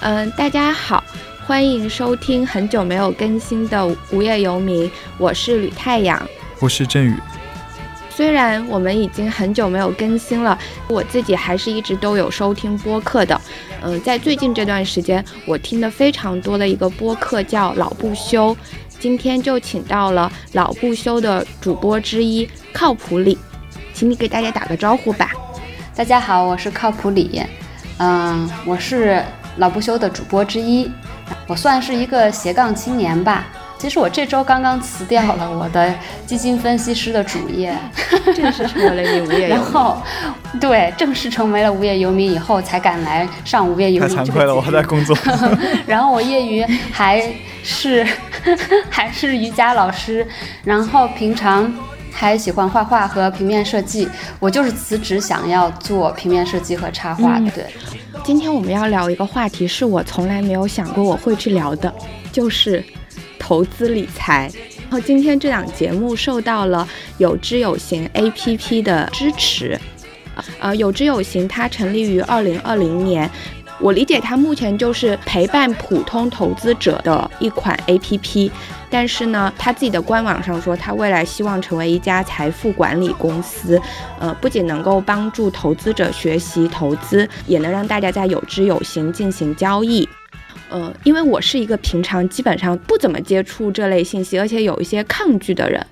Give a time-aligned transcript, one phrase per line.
[0.00, 1.02] 嗯，大家好，
[1.44, 4.88] 欢迎收听很久没有更新的无业游民，
[5.18, 6.20] 我是吕太阳，
[6.60, 7.16] 我是振宇。
[8.08, 10.56] 虽然我们已经很久没有更新了，
[10.88, 13.40] 我自己还是一直都有收听播客的。
[13.82, 18.56] 嗯，在最近这段时间，我听的非常多的一个播客叫老不休，
[19.00, 23.36] 今天就请到了老不休的主播之一靠谱李，
[23.92, 25.32] 请你给大家打个招呼吧。
[25.96, 27.42] 大家好，我是靠谱李，
[27.98, 29.24] 嗯，我是
[29.58, 30.90] 老不休的主播之一，
[31.46, 33.44] 我算是一个斜杠青年吧。
[33.76, 35.94] 其实我这周刚刚辞掉了我的
[36.26, 37.72] 基金分析师的主业，
[38.34, 39.54] 正式成为了你无业游民。
[39.54, 40.02] 然后，
[40.60, 44.16] 对，正式成为了无业游民以后，才敢来上无业游民。
[44.16, 45.16] 太惭愧了，我还在工作。
[45.86, 47.22] 然后我业余还
[47.62, 48.04] 是
[48.90, 50.26] 还是瑜伽老师，
[50.64, 51.72] 然后平常
[52.18, 54.08] 还喜欢画画和平面设计。
[54.40, 57.48] 我就是辞职想要做平面设计和插画的。
[57.52, 57.66] 对，
[58.24, 61.94] 今天我们要聊一个话题，是我从来没有想过我会去聊的，
[62.32, 62.84] 就是。
[63.40, 64.50] 投资理财，
[64.82, 69.80] 然后今天这档节目受到了有知有行 APP 的支持，
[70.58, 73.30] 呃，有知有行它成立于二零二零年，
[73.80, 78.50] 我理解它目前就是陪伴普通投资者的一款 APP，
[78.90, 83.80] 但是呢，它自己的官网上说，它未来希望成为一家财富管理公司，
[84.18, 90.08] 呃，不仅能够帮助投资者学习投资，也能让大家在有知有行进行交易。
[90.70, 95.86] 呃，因为我是一个平常基本上不怎么接触这类信息，而且有一些抗拒的人。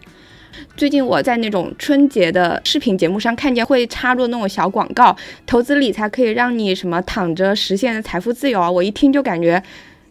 [0.76, 8.70] 最近我在那种春节的视频节目上看见会插入那种小广告，投资理财可以让你什么躺着实现财富自由啊！
[8.70, 9.62] 我一听就感觉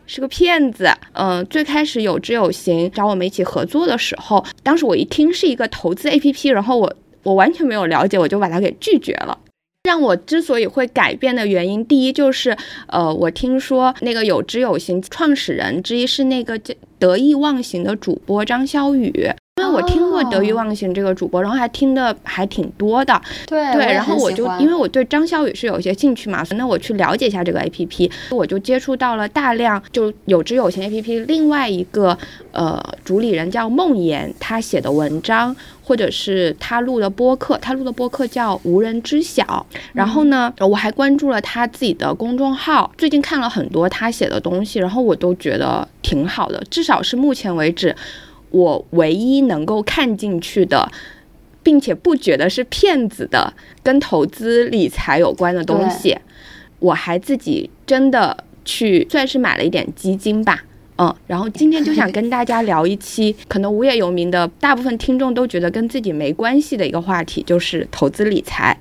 [0.07, 0.89] 是个骗子。
[1.13, 9.37] 嗯，最开始有知有行找我们一起合作的时候，当时我一听是一个投资 APP，然后我我完全没有了解，我就把它给拒绝了。
[9.83, 12.57] 让我之所以会改变的原因，第一就是，
[12.87, 19.29] 呃，我听说那个有知有行创始人之一是那个叫得意忘形的主播张小雨。
[19.57, 23.21] 因为我听过得意忘形这个主播，然后还听的还挺多的。
[23.47, 32.17] 对对，然后我就因为我对张小雨是有一些兴趣嘛，那我去了解一下这个 A P P，我就接触到了大量就有知有行 A P P 另外一个
[32.51, 39.65] 呃主理人叫梦妍，他写的文章或者是他录的播客，他录的播客叫无人知晓。
[39.93, 47.95] 然后呢，我还关注了他自己的公众号，最近看了很多他写的东西，然后我都觉得挺好的，至少是目前为止。
[48.55, 50.89] 我唯一能够看进去的，
[51.61, 56.17] 并且不觉得是骗子的，跟投资理财有关的东西，
[56.79, 60.63] 我还自己真的去算是买了一点基金吧，
[60.97, 68.79] 嗯，然后今天就想跟大家聊一期， 可能无业游民的大部分听众都觉得跟自己没关系的一个话题，就是投资理财。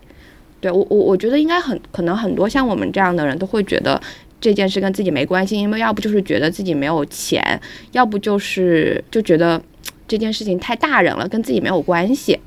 [0.60, 4.00] 对我，我我觉得应该很可能很多像我们这样的人都会觉得。
[4.44, 7.58] 这件事跟自己没关系，因为要不就是觉得自己没有钱，
[7.92, 9.58] 要不就是就觉得
[10.06, 12.38] 这件事情太大人了，跟自己没有关系。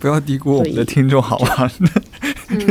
[0.00, 1.70] 不要低估我们的听众，好吧？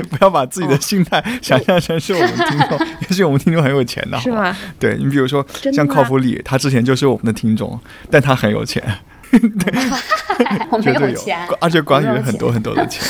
[0.09, 4.53] 不要把自己的心态想象成是我们听众， 也许我们听众很有钱的，是吗？
[4.77, 7.79] 对你比如说像靠谱李，他之前就是我们的听众，
[8.11, 8.83] 但他很有钱，
[9.31, 9.71] 对，
[10.83, 13.01] 绝对有钱，而且管理了很多很多的钱，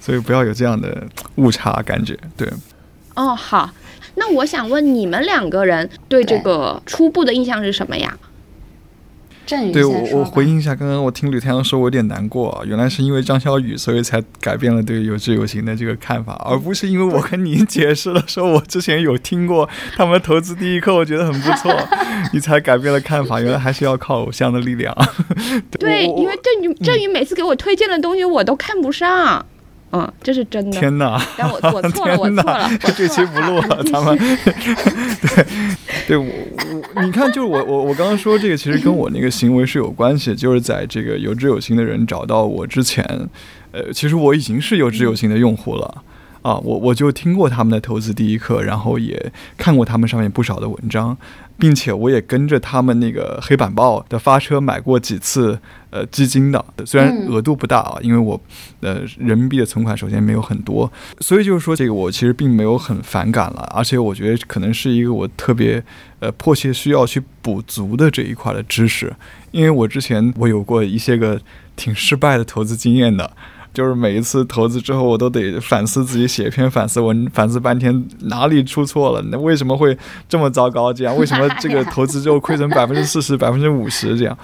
[0.00, 1.06] 所以不要有这样的
[1.36, 2.18] 误差感觉。
[2.36, 2.48] 对，
[3.14, 3.70] 哦，好。
[4.16, 8.16] 那我想问你们两个人对这个初步的印象是什么呀？
[9.46, 12.64] 对我我回应一下，刚刚我听吕太阳说，我有点难过。
[12.66, 21.70] 原来是因为张小雨，所以才改变了对有志有行的这个看法，而不是因为我跟你解释了，说我之前有听过他们投资第一课，我觉得很不错，
[22.32, 23.38] 你才改变了看法。
[23.38, 24.96] 原来还是要靠偶像的力量。
[25.78, 29.44] 对，因为郑宇郑宇每次给我推荐的东西，我都看不上。
[29.96, 30.80] 嗯，这是真的。
[30.80, 31.22] 天哪！
[31.38, 32.68] 但我我错了，我错了。
[32.96, 34.18] 这期不录了，咱们。
[35.22, 35.46] 对，
[36.08, 36.26] 对我
[36.96, 40.34] 我你看，就是我我我刚刚说这个，其实跟我那个行为是有关系。
[40.34, 43.04] 就是在这个有知有行的人找到我之前，
[43.70, 46.02] 呃，其实我已经是有知有行的用户了。
[46.44, 51.16] 啊，我我就听过他们的投资第一课，然后也看过他们上面不少的文章，
[51.58, 55.58] 并且我也跟着他们那个黑板报的发车买过几次
[55.88, 58.38] 呃基金的，虽然额度不大啊，因为我
[58.80, 65.82] 呃人民币的存款首先没有很多，所以就是说这个我其实并没有很反感了，而且我觉得可能是一个我特别
[66.20, 69.10] 呃迫切需要去补足的这一块的知识，
[69.50, 71.40] 因为我之前我有过一些个
[71.74, 73.30] 挺失败的投资经验的。
[73.74, 79.98] 就是每一次投资之后，我都得反思自己，写一篇反思文，反思半天哪里出错了，那为什么会
[80.28, 80.92] 这么糟糕？
[80.92, 84.38] 这样为什么这个投资之后亏成百分之四十、百分之五十这样？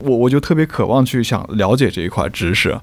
[0.00, 2.78] 我我就特别渴望去想了解这一块知识。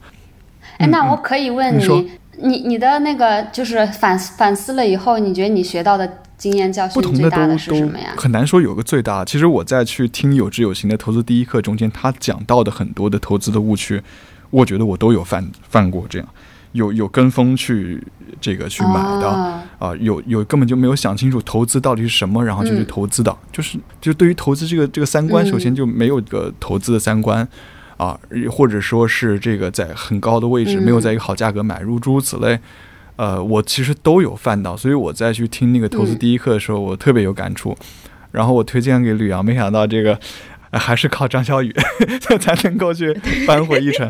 [0.78, 2.12] 哎，那我可以问你，
[2.42, 8.14] 你你的那个就是反思反思了以后，你觉得你学到的经验教不同的训最大都都是什么呀？
[8.18, 9.24] 很难说有个最大。
[9.24, 14.02] 其实我在去听有知有行的投资第一课中间，他讲到的很多的投资的误区，
[14.52, 16.28] 我觉得我都有犯犯过这样，
[16.74, 18.02] 有有跟风去
[18.40, 19.28] 这个去买的。
[19.28, 27.48] 哦啊，有有根本就没有想清楚投资到底是什么，然后就去嗯投资的，就是就对于投资这个这个三观，嗯首先就没有一个投资的三观
[27.98, 28.16] 啊，
[28.52, 32.60] 或者说是这个在很高的位置，嗯没有在一个好价格买入，诸如此类。
[33.16, 37.76] 呃，我其实都有犯到，所以我在去听那个投资嗯第一课的时候，我特别有感触。
[38.32, 40.20] 然后我推荐给吕阳，没想到这个。
[40.72, 41.74] 呃还是靠张小雨
[42.40, 43.14] 才能够去
[43.46, 44.08] 扳回一城，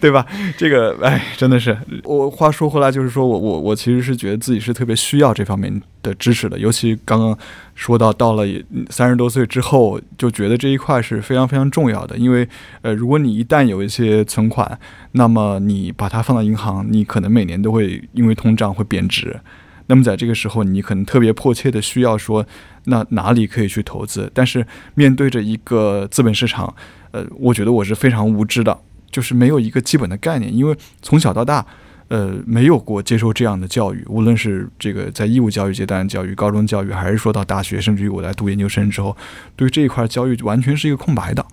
[0.00, 0.24] 对吧？
[0.56, 1.76] 这个，哎，真的是。
[2.04, 7.36] 我话说回来，就是说我我我其实是觉得自己是特别需要这方面的知识的，尤其刚刚
[7.74, 8.44] 说到到了
[8.90, 12.16] 三十多岁之后，就觉得这一块是非常非常重要的。
[12.16, 12.46] 因为
[12.82, 14.78] 呃，如果你一旦有一些存款，
[15.12, 19.34] 那么你把它放到银行，你可能每年都会因为通胀会贬值。
[19.92, 22.46] 那么在这个时候，你可能特别迫切的需要说，
[22.84, 24.30] 那哪里可以去投资？
[24.32, 26.74] 但是面对着一个资本市场，
[27.10, 28.80] 呃，我觉得我是非常无知的，
[29.10, 31.66] 就是没有一个基本的概念，因为从小到大，
[32.08, 39.14] 呃，没有过接受这样的教育，无论是这个在义务教育阶段教育、高中教育，还是说到大学，甚至于我来读研究生之后，
[39.54, 41.44] 对这一块教育完全是一个空白的。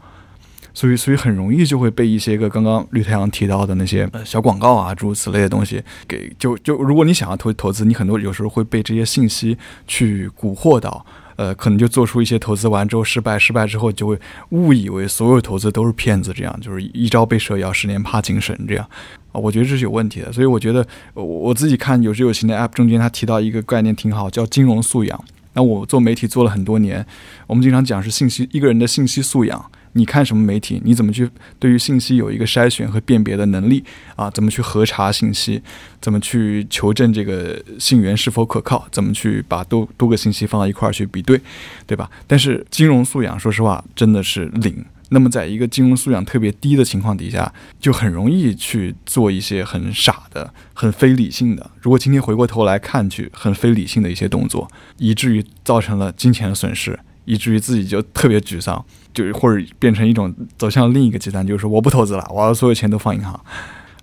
[0.80, 11.06] 所以，所以很容易就会被一些个刚刚绿太阳提到的那些小广告啊，诸如此类的东西给就就，如果你想要投投资，你很多有时候会被这些信息去蛊惑到，
[11.36, 14.18] 呃，可能就做出一些投资完之后失败，失败之后就会
[14.52, 18.90] 误以为所有投资都是骗子，这样就是一朝被蛇咬，十年怕井绳这样
[19.34, 20.32] 啊，我觉得这是有问题的。
[20.32, 25.22] 所以我觉得我我自己看有知有行的 app 中间，他提到一个概念挺好，叫金融素养。
[25.52, 27.06] 那我做媒体做了很多年，
[27.48, 29.70] 我们经常讲是信息一个人的信息素养。
[29.94, 30.82] 你看什么媒体？
[30.84, 33.84] 你怎么去对于信息有一个筛选和辨别的能力
[34.16, 34.30] 啊？
[34.32, 35.62] 怎么去核查信息？
[36.02, 38.88] 怎么去求证这个信源是否可靠？
[38.92, 41.40] 怎么去把多多个信息放到一块儿去比对，
[41.86, 42.10] 对吧？
[42.28, 44.86] 但是金融素养，说实话真的是零。
[45.12, 51.72] 那么在一个金融素养特别低的情况底下，就很容易去做一些很傻的、很非理性的。
[51.82, 57.00] 如果今天回过头来看去，很非理性的一些动作，以至于造成了金钱的损失。
[57.30, 58.84] 以至于自己就特别沮丧，
[59.14, 63.40] 就是或者变成一种走向另一个极端，就是说我不投资了，我要所有钱都放银行。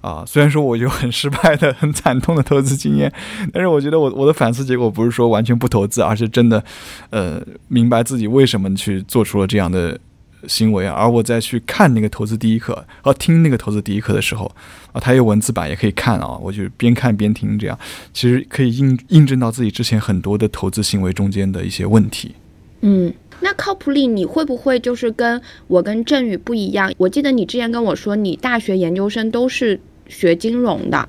[0.00, 3.12] 啊，虽然说我有很失败的、很惨痛的投资经验，
[3.52, 6.62] 但是我觉得我我的反思结果不是说完全不投资，而是真的，
[7.10, 9.98] 呃，明白自己为什么去做出了这样的
[10.46, 10.86] 行为。
[10.86, 14.44] 而我在去看那个投资第一课，和听那个投资第一课的时候，
[14.92, 17.76] 啊，它有文字版也可以看啊，我就边看边听，这样
[18.12, 22.36] 其实可以印印证到自己之前很多的投资行为中间的一些问题。
[22.80, 26.92] 嗯，那靠谱力你会不会就是跟我跟振宇不一样？
[26.98, 31.08] 我记得你之前跟我说，你大学研究生都是学金融的，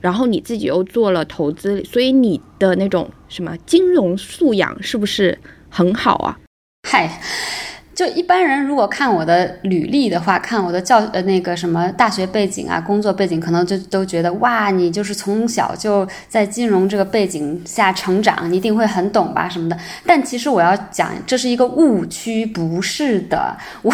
[0.00, 5.38] 然后你自己又做了投资，所以你的那种什么金融素养是不是
[5.68, 6.38] 很好啊？
[6.88, 7.20] 嗨。
[8.00, 19.76] 就一般人如果看我的履历的话，看我的教呃那个什么大学背景啊、工作背景，可能就都觉得哇，你就是从小就在金融这个背景下成长，你一定会很懂吧什么的。
[20.06, 23.54] 但其实我要讲，这是一个误区，不是的。
[23.82, 23.92] 我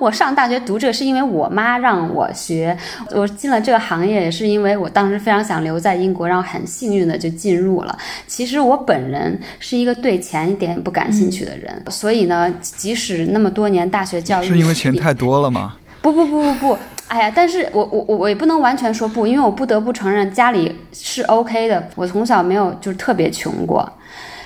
[0.00, 2.76] 我上大学读这个是因为我妈让我学，
[3.12, 7.96] 我进了这个行业也是因为我当时非常想留在英国，然后很幸运的就进入了。
[8.26, 15.76] 其实我本人是一个对钱一点也不感兴趣的人，所以呢，即使那么多年大学教育，是因为钱太多了吗？
[16.02, 23.90] 不不不不不，哎呀，但是我我我我也不能完全说不，因为我不得不承认家里是 OK 的，我从小没有就是特别穷过，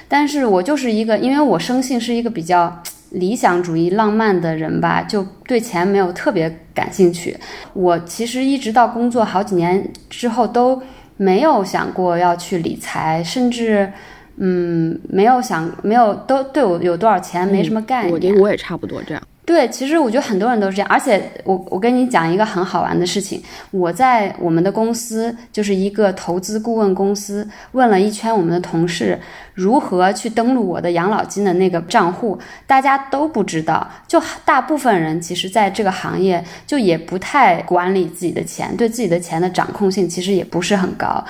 [0.07, 7.37] 但是我就是一个，因为我生性是一个比较理想主义、浪漫的人吧，就对钱没有特别感兴趣。
[7.73, 10.81] 我其实一直到工作好几年之后都
[11.17, 13.93] 没有想过要去理财，甚至。
[14.41, 18.13] 嗯，没有想，没有都对我有多少钱没什么概念。
[18.13, 19.23] 我觉得我也差不多这样。
[19.45, 29.19] 对，其实我觉得很多人都是这样，而且我我跟你讲一个很好玩的事情，我在我们的公司就是一个投资顾问公司，问了一圈我们的同事
[29.55, 41.25] 如何去登录我的养老金的那个账户，大家都不知道，就大部分人其实在这个行业就也不太管理自己的钱，对自己的钱的掌控性其实也不是很高。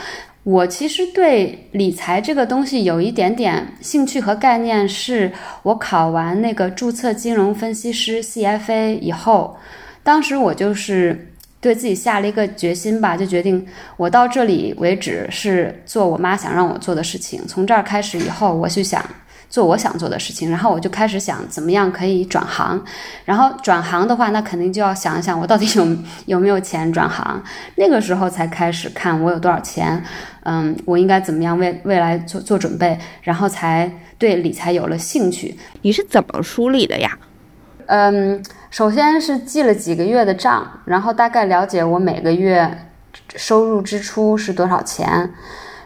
[0.48, 5.30] 我其实对理财这个东西有一点点兴趣和概念，是
[5.62, 9.58] 我考完那个注册金融分析师 CFA 以后，
[10.02, 13.66] 当时我就是对自己下了一个决心吧，就决定
[13.98, 19.04] 我到这里为止是做我妈想让我做的事情，从这儿开始以后，我就想
[19.48, 22.82] 做我想做的事情，然后我就开始想怎么样可以转行，
[23.24, 27.42] 然后转行的话，那肯定就要想一想我到底有有没有钱转行，
[27.76, 30.04] 那个时候才开始看我有多少钱，
[30.44, 35.56] 嗯，我应该怎么样为未来做做准备，然后才对理财有了兴趣。
[35.82, 37.18] 你是怎么梳理的呀？
[37.86, 42.86] 嗯，首先是记了几个月的账，然后大概了解我每个月
[43.34, 45.32] 收入支出是多少钱，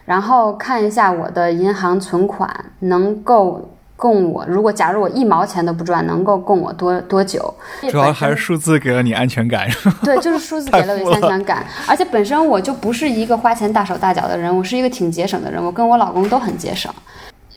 [0.05, 7.53] 然后看一下我的银行存款能够供我，如果假如我一毛钱都不赚，能够供我多多久？
[7.89, 9.67] 主要还是数字给了你安全感？
[10.03, 16.93] 对，就是数字给了我安全感，而且本身我就不是一个花钱大手大脚的人，我是一个挺节省的人，我跟我老公都很节省。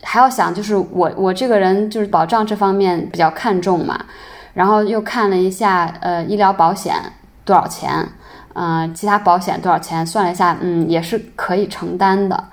[0.03, 3.99] 还要想就是我我这个人就是保障这方面比较看重嘛。
[4.55, 6.95] 然后又看了一下，呃，医疗保险
[7.45, 8.09] 多少钱，
[8.59, 12.45] 嗯，其他保险多少钱，算了一下，嗯，也是可以承担的，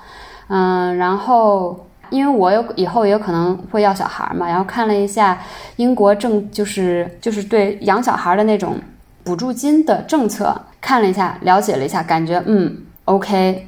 [0.49, 5.39] 嗯，然后因为我有以后也可能会要小孩嘛，然后看了一下
[5.77, 8.75] 英国政就是就是对养小孩的那种
[9.23, 13.67] 补助金的政策，看了一下，了解了一下，感觉嗯，OK，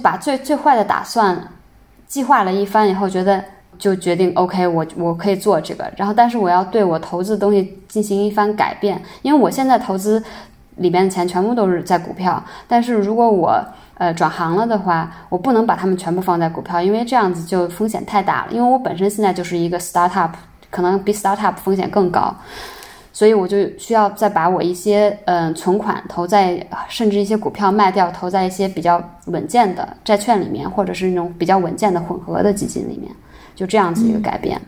[0.00, 1.48] 把最最坏的打算
[2.06, 3.42] 计划了一番以后，觉得。
[3.78, 10.22] 就决定 OK，我我可以做这个，然后但是我要对我投资的东西进行一番改变，因为我现在投资
[10.76, 13.62] 里边的钱全部都是在股票，但是如果我
[13.94, 18.52] 呃转行了的话，我不能把它们全部放在股票，因为这样子就风险太大了。
[18.52, 20.30] 因为我本身现在就是一个 startup，
[20.70, 22.34] 可能比 startup 风险更高，
[23.12, 33.10] 所以我就需要再把我一些嗯存款投在，甚至一些股票卖掉，投在一些比较稳健的债券里面，或者是那种比较稳健的混合的基金里面。
[33.54, 34.58] 就这样子一个改变，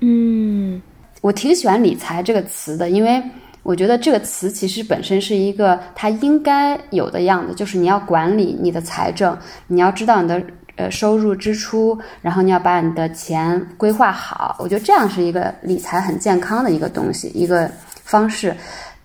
[0.00, 0.82] 嗯，
[1.20, 3.22] 我挺喜欢理财这个词的，因为
[3.66, 10.40] 我觉得这个词其实本身是一个它应该有的样子，就是你要管理你的财政，你要知道你的
[10.76, 14.54] 呃收入支出，然后你要把你的钱规划好。
[14.60, 17.68] 我觉得这样是一个理财很健康的一个东西，一个
[18.04, 18.54] 方式。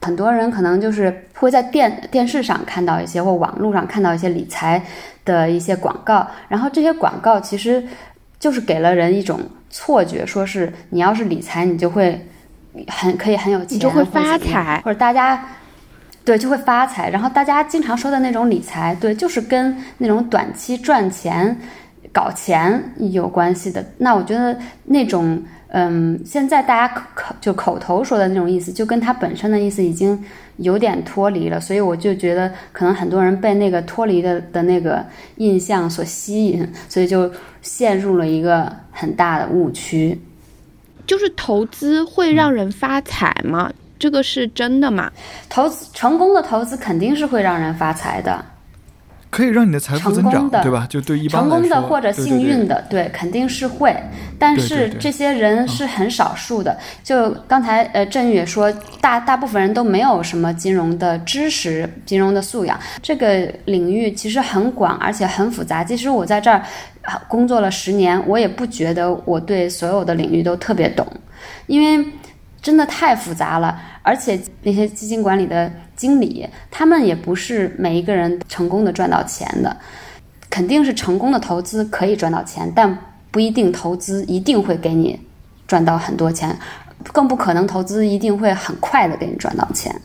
[0.02, 4.84] 很多人可能就是会在电电视上看到一些，或网络上看到一些理财
[5.26, 7.84] 的一些广告，然后这些广告其实。
[8.42, 9.40] 就是给了人一种
[9.70, 12.20] 错觉，说是你要是理财，你就会
[12.88, 15.44] 很可以很有钱，你就会发财，或者大家
[16.24, 17.10] 对就会发财。
[17.10, 21.58] 然后大家经常说的那种理财，对，就是跟那种短期赚钱、
[22.12, 23.86] 搞钱有关系的。
[23.98, 25.42] 那我觉得那种。
[25.74, 30.22] 嗯，现在大家口就口头说的那种意思，就跟它本身的意思已经
[30.58, 35.02] 有点脱离了，所以我就觉得可能很多人被那个脱离的的那个
[35.38, 40.20] 印象所吸引，所以就陷入了一个很大的误区。
[41.08, 43.72] 就是投资会让人发财吗？
[44.00, 45.12] 这个是真的吗？
[45.50, 48.44] 投资成功的投资肯定是会让人发财的。
[49.32, 50.86] 可以让你的财富增长，对吧？
[50.90, 53.96] 就对一般成功的或者幸运的，对，肯定是会。
[54.38, 56.78] 但是这些人是很少数的。
[57.02, 58.70] 就刚才呃，郑宇也说，
[59.00, 62.78] 大大部分人都没有什么金融的知识、金融的素养。
[63.02, 65.82] 这个领域其实很广，而且很复杂。
[65.82, 66.62] 即使我在这儿
[67.30, 71.08] 工作了十年，我也不觉得我对所有的领域都特别懂，
[71.68, 72.06] 因为
[72.62, 73.82] 真的太复杂了。
[74.02, 75.72] 而且那些基金管理的。
[75.94, 79.78] 经理，他们也不是每一个人成功的赚到钱的，
[80.50, 82.98] 肯定是成功的投资可以赚到钱，但
[83.30, 85.20] 不一定投资一定会给你
[85.68, 86.58] 赚到很多钱，
[87.14, 89.96] 更不可能投资一定会很快的给你赚到钱。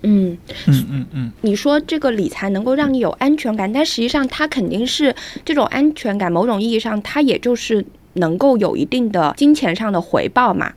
[0.00, 10.72] 嗯嗯嗯嗯，你说这个理财能够让你有安全感，但实际上它肯定是这种安全感，某种意义上它也就是能够有一定的金钱上的回报嘛。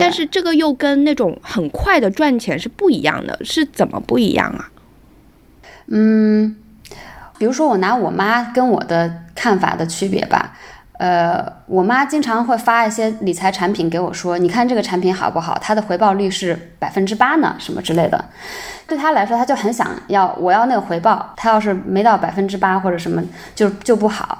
[0.00, 4.70] 但是这个又跟那种很快的赚钱是不一样的，是怎么不一样啊？
[5.86, 6.56] 嗯，
[7.38, 10.56] 比如说我拿我妈跟我的看法的区别吧。
[10.96, 15.58] 呃，我妈经常会发一些理财产品给我，说你看这个产品好不好？
[15.60, 18.24] 它的回报率是百分之八呢，什么之类的。
[18.86, 21.34] 对她来说，她就很想要，我要那个回报。
[21.36, 23.20] 她要是没到百分之八或者什么，
[23.56, 24.38] 就就不好。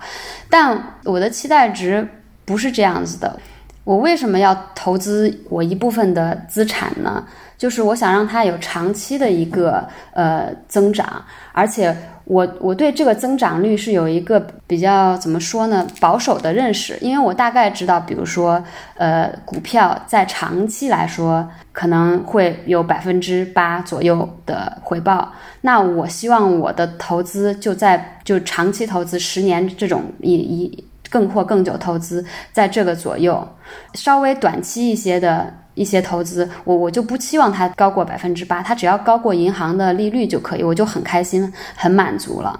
[0.48, 2.06] 但我的期待值
[2.44, 3.38] 不是这样子的。
[3.84, 7.24] 我为什么要投资我一部分的资产呢？
[7.56, 11.22] 就是我想让它有长期的一个呃增长，
[11.52, 18.62] 而且我我对这个增长率是有一个比较怎么说呢保守的认识，因为我大概知道，比如说
[18.96, 30.84] 呃股票在长期来说可能会有百分之八左右的回报，那我希望我的投资就在就长期投资十年这种一一。
[31.10, 33.46] 更或更久投资在这个左右，
[33.94, 42.58] 稍微短期一些的一些投资，我我就不期望它高过百分之八，它只要高过银行的利率就可以，我就很开心很满足了。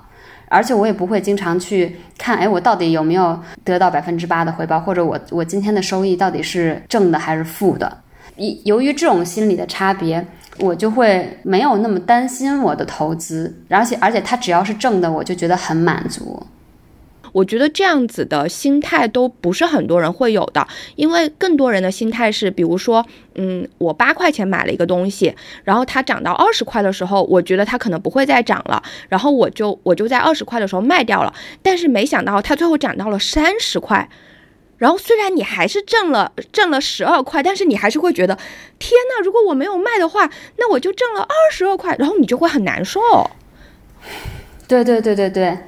[0.49, 7.99] 而且我也不会经常去看，哎，我到底有没有得到百分之八的回报，或者我我今天的收益到底是正的还是负的？
[8.37, 10.25] 一由于这种心理的差别，
[10.59, 16.41] 我就会没有那么担心我的投资，而且而且它只要是正的，我就觉得很满足。
[17.35, 20.65] 我觉得这样子的心态都不是很多人会有的，
[20.95, 34.09] 因为更多人的心态是，比如说，嗯，我八块钱买了一个东西，然后它涨到二十块的时候，我觉得它可能不会再涨了，然后我就我就在二十块的时候卖掉了，但是没想到它最后涨到了三十块，
[34.79, 38.39] 然后虽然你还是挣了挣了十二块，但是你还是会觉得，
[38.79, 43.01] 天呐，如果我没有卖的话，那我就挣了二十二块，然后你就会很难受。
[44.69, 45.59] 对对对对对。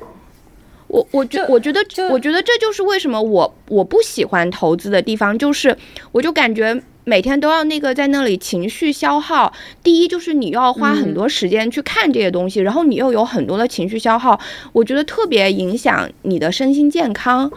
[0.88, 5.76] 我我觉我觉得我觉得这就是为什么我我不喜欢投资的地方，就是
[6.12, 9.52] 我就感觉每天都要那个在那里情绪消耗。
[9.82, 14.38] 第一就是你要花很多时间去看这些东西，然后你又有很多的情绪消耗，
[14.72, 17.50] 我觉得特别影响你的身心健康。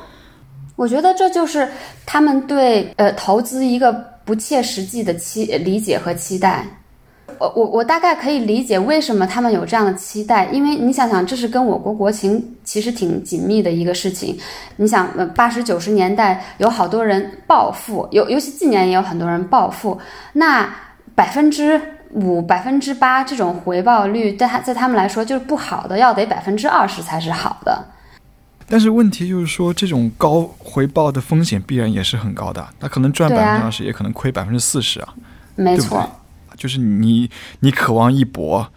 [0.76, 1.70] 我觉得这就是
[2.06, 3.94] 他们对呃投资一个
[4.26, 6.66] 不切实际的期理解和期待。
[7.40, 14.38] 我我我大概可以理解为什么他们有这样的期待，因为你想想，这是跟我国国情其实挺紧密的一个事情。
[14.76, 19.98] 你想，呃，八十九十年代有好多人暴富，尤尤其近年也有很多人暴富，
[20.34, 20.70] 那
[21.16, 21.80] 百分之
[22.12, 27.86] 五、百分之八这种回报率，对他在他们来说就是不好的，要得百分之二十才是好的。
[28.68, 35.14] 但是问题就是说，这种高回报的风险必然也是很高的，他可能赚百分之二十，也可能亏百分之四十啊，
[35.56, 36.08] 没错。
[36.60, 38.72] 就是你，你渴望一搏，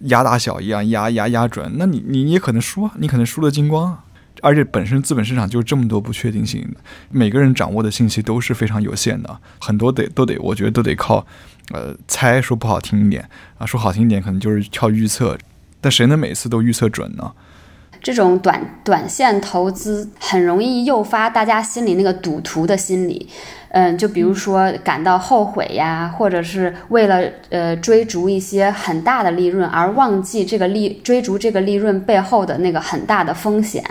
[0.00, 3.98] 压大小一样压压压准，那你你也可能输啊，你可能输了精光，
[4.42, 6.68] 而且本身资本市场就这么多不确定性，
[7.10, 11.26] 每个人掌握的信息都是非常有限的，很多得都得，我觉得都得靠，
[11.70, 15.38] 呃，猜说不好听一点啊，说好听一点可能就是靠预测，
[15.80, 17.32] 但谁能每次都预测准呢？
[18.02, 23.28] 这种短短线投资很容易诱发大家心里那个赌徒的心理。
[23.74, 33.82] 嗯，就比如说感到后悔呀，或者是为了呃追逐一些很大的利润而忘记这个利追逐这个利润背后的那个很大的风险，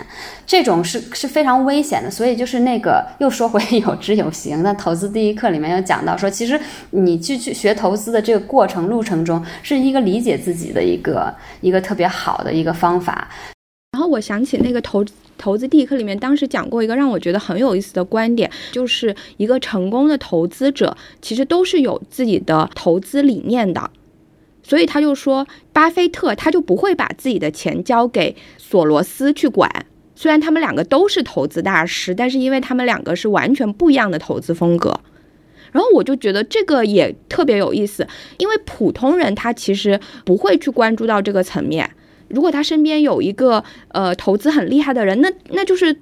[0.46, 2.08] 这种是是非常危险的。
[2.08, 13.26] 所以就是那个又说回有知有行，那投资第一课里面有讲到说，其实你去去学投资的这个过程路程中，是一个理解自己的一个一个特别好的一个方法。
[13.92, 15.04] 然后我想起那个投。
[15.38, 23.90] 投资第一课里面，当时讲过一个让我觉得很有意思的观点，就是一个成功的投资者其实都是有自己的投资理念的，
[24.62, 29.68] 所以他就说，巴菲特他就不会把自己的钱交给索罗斯去管，
[30.14, 35.00] 虽然他们两个都是投资大师，但是因为他们两个是完全不一样的投资风格，
[35.72, 38.06] 然后我就觉得这个也特别有意思，
[38.38, 41.90] 因为普通人他其实不会去关注到这个层面。
[42.32, 45.96] 如果他身边有一个呃投资很厉害的人，那那就是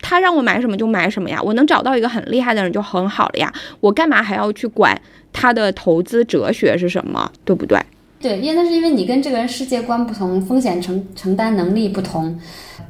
[0.00, 1.40] 他让我买什么就买什么呀。
[1.42, 3.52] 我能找到一个很厉害的人就很好了呀。
[3.80, 5.00] 我干嘛还要去管
[5.32, 7.80] 他的投资哲学是什么，对不对？
[8.18, 12.36] 对，因为那是因为你跟这个人世界观不同，风险承承担能力不同。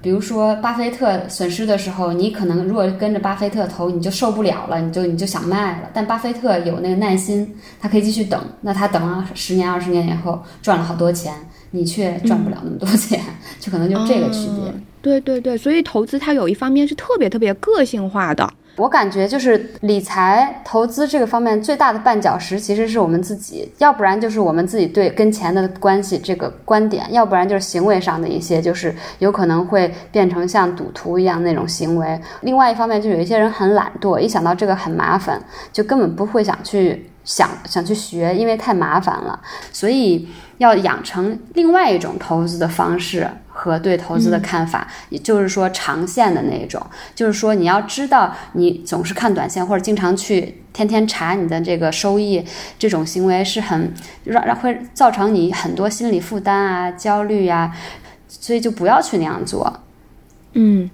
[0.01, 5.91] 比如说巴菲特损失的时候，你可能如果跟着巴菲特投，你就受不了了，你就你就想卖了。
[5.93, 8.41] 但巴菲特有那个耐心，他可以继续等。
[8.61, 11.35] 那他等了十年二十年以后，赚了好多钱。
[11.77, 13.21] 你却赚不了那么多钱，
[13.61, 14.73] 就可能就这个区别。
[15.03, 18.53] 对对对，所以投资它有一方面是特别特别个性化的。
[18.77, 32.21] 我感觉就是理财投资这个方面最大的绊脚石，其实是我们自己，要不然就是我们自己对跟钱的关系这个观点，要不然就是行为上的一些，就是有可能会变成像赌徒一样那种行为。
[32.43, 39.41] 另外一方面，就有一些人很懒惰，一想到这个很麻烦，就根本不会想去想想去学，因为太麻烦了，
[39.73, 40.29] 所以。
[40.59, 46.85] 要养成另外一种投资的方式和对投资的看法，也就是说长线的那种。
[47.15, 52.45] 就是说你要知道，你总是看短线或者经常去天天查你的这个收益，
[52.79, 53.93] 这种行为是很
[54.25, 57.75] 让让会造成你很多心理负担啊、焦虑呀，
[58.29, 59.81] 所以就不要去那样做。
[60.53, 60.91] 嗯，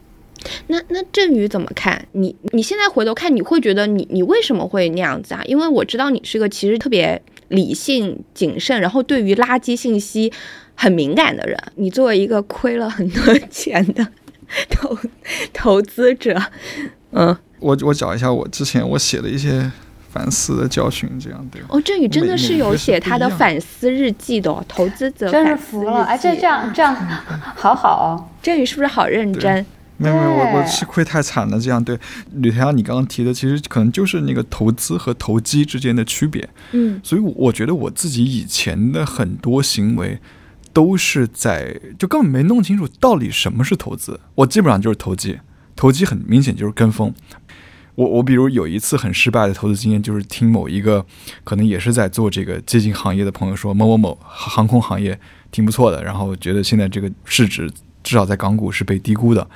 [0.68, 2.04] 那那振宇怎么看？
[2.12, 5.42] 你你现在回头看，你会觉得你你为什么会那样子啊？
[5.44, 7.20] 因为我知道你是个其实特别。
[7.48, 10.32] 理性谨慎，然后对于垃圾信息
[10.74, 14.06] 很敏感的人，你作为一个亏了很多 钱的
[14.70, 14.96] 投
[15.52, 16.40] 投资者，
[17.10, 19.70] 嗯，我我找一下我之前我写的一些
[20.08, 26.96] 反思的教训，这样对哦，振宇真的是有写他的反思日记的，投资者真是服了，哎，这这样这样
[27.54, 28.08] 好好哦，
[28.42, 29.66] 振宇是不是好认真？
[30.02, 31.58] 没有没有，我我吃亏太惨了。
[31.60, 31.98] 这样对
[32.32, 36.48] 吕太阳，你刚刚提的其实可能就是那个投资和投机之间的区别。
[36.72, 40.18] 嗯，所以我觉得我自己以前的很多行为
[40.72, 44.18] 都是在就根本没弄清楚到底什么是投资。
[44.34, 45.38] 我基本上就是投机，
[45.76, 47.14] 投机很明显就是跟风。
[47.94, 51.04] 我我比如有一次很失败的投资经验，就是听某一个
[51.44, 57.70] 可能也是在做这个接近行业的朋友说某某某航空行业挺不错的，然后觉得现在这个市值
[58.02, 59.46] 至少在港股是被低估的，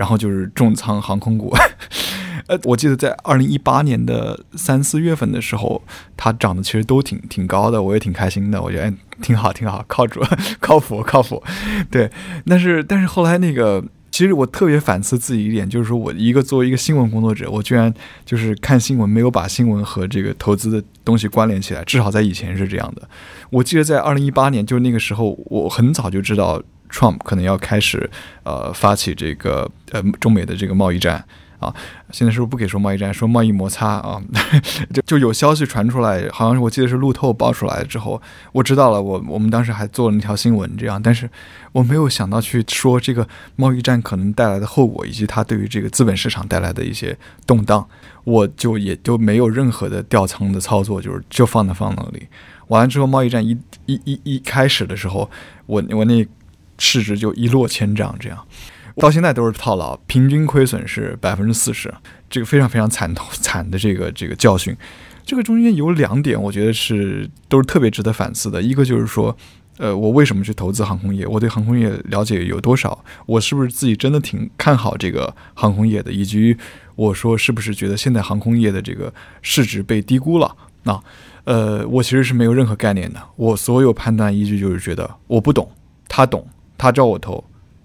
[0.00, 1.54] 然后就是重仓航空股。
[2.48, 5.82] 呃，我记得在二零一八年的三四月份的时候，
[6.16, 10.22] 它涨的其实都挺挺高的，我也挺开心的，我觉得哎挺好挺好，靠主
[10.58, 11.42] 靠谱靠谱。
[11.90, 12.10] 对，
[12.46, 17.92] 但是但是后来那个，其实我特别反思自己一点，就是说我一个作为一个新闻工作者，我居然
[18.24, 23.06] 就是看新闻没有把新闻和这个投资的东西关联起来，至少在以前是这样的。
[23.50, 26.60] 我记得在二零一八年，就那个时候，我很早就知道
[26.92, 28.08] Trump 可能要开始
[28.44, 31.24] 呃发起这个呃中美的这个贸易战。
[31.60, 31.70] 啊，
[32.10, 34.18] 现在是不是不给说贸易战，说贸易摩擦啊？
[34.94, 38.18] 就就有消息传出来，好像是我记得是路透爆出来之后，
[38.52, 39.02] 我知道了。
[39.02, 41.28] 我我们当时还做了那条新闻，这样，但是
[41.72, 47.14] 我没有想到去说这个贸易战可能带来的后果，以及它对于这个资本市场带来的一些
[47.46, 47.86] 动荡，
[48.24, 52.26] 我就也就没有任何的调仓的操作，就是就放在放那里。
[52.68, 53.50] 完了之后，贸易战一
[53.84, 55.30] 一一一开始的时候，
[55.66, 56.26] 我我那
[56.80, 58.46] 市值就一落千丈，这样。
[58.96, 61.94] 到现在都是套牢，平均亏损是百分之四十，
[62.28, 64.76] 这个非常非常惨痛 惨的这个这个教训。
[65.24, 68.60] 这个中间有两点，我觉得是都是特别值得反思的。
[68.60, 69.34] 一个就是说，
[69.78, 71.24] 呃，我为什么去投资航空业？
[71.26, 73.04] 我对航空业了解有多少？
[73.26, 76.10] 我是不是自己真的挺看好这个航空业的？
[76.10, 76.56] 以及
[76.96, 80.56] 我说是不是觉得现在航空业的这个市值被低估了？
[80.82, 81.00] 那，
[81.44, 83.22] 呃，我其实是没有任何概念的。
[83.36, 85.70] 我所有判断依据就是觉得我不懂，
[86.08, 86.44] 他懂，
[86.80, 87.44] 他叫我投，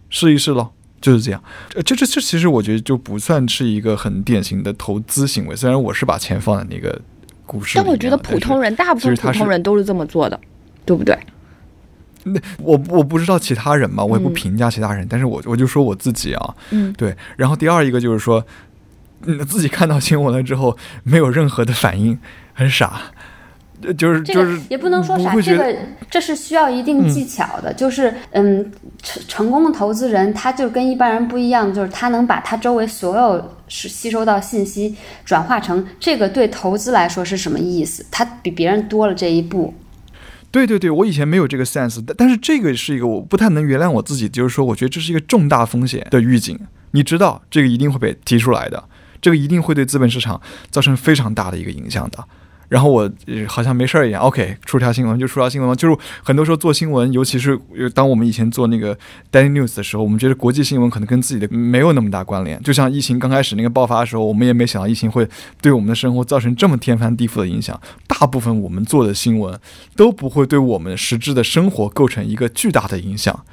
[0.10, 0.70] 试一试喽。
[1.02, 1.44] 就是这样，
[1.84, 5.56] 这这这其实我觉得就不算是一个很典型的投资行为。
[5.56, 7.00] 虽然我是把钱放在那个
[7.46, 10.40] 股市，但我觉得普通人大部分普通人都是这么做的，
[10.84, 11.16] 对不对？
[12.24, 17.16] 那我我不知道其他人嘛，我也不评价其他人，但是我我就说我自己啊，嗯，对。
[17.38, 18.44] 然后第二一个就是说，
[19.26, 22.18] 嗯，自己看到新闻了之后没有任何的反应，
[22.54, 23.00] 很傻。
[23.98, 25.76] 就是就是也不能说啥，这个
[26.10, 27.74] 这是需要一定技巧的。
[27.74, 39.74] 就是嗯，成成功的投资人，他就跟一般人不一样，就是他能把他周围所有是吸收到信息转化成这个对投资来说是什么意思，他比别人多了这一步。
[40.52, 46.58] 对对对，我以前没有这个 sense，但但是这个是一个我不太能原谅我自己，就是说我觉得这是一个重大风险的预警。
[46.92, 48.82] 你知道这个一定会被提出来的，
[49.22, 52.24] 这个一定会对资本市场造成非常大的一个影响的。
[52.68, 53.10] 然后我
[53.48, 57.60] 好像没事儿一样，OK，出条新闻就出条新闻就是很多时候做新闻，尤其是
[57.94, 58.98] 当我们以前做那个
[59.32, 62.62] Daily News 的时候，我们觉得国际新闻可能跟自己的没有那么大关联。
[62.64, 65.28] 就像疫情刚开始那个爆发的时候，我们也没想到疫情会
[65.62, 67.80] 对我们的生活造成这么天翻地覆的影响。
[68.08, 69.60] 大部分我们做的新闻
[69.96, 73.46] 都不会对我们实质的生活构成一个巨大的影响。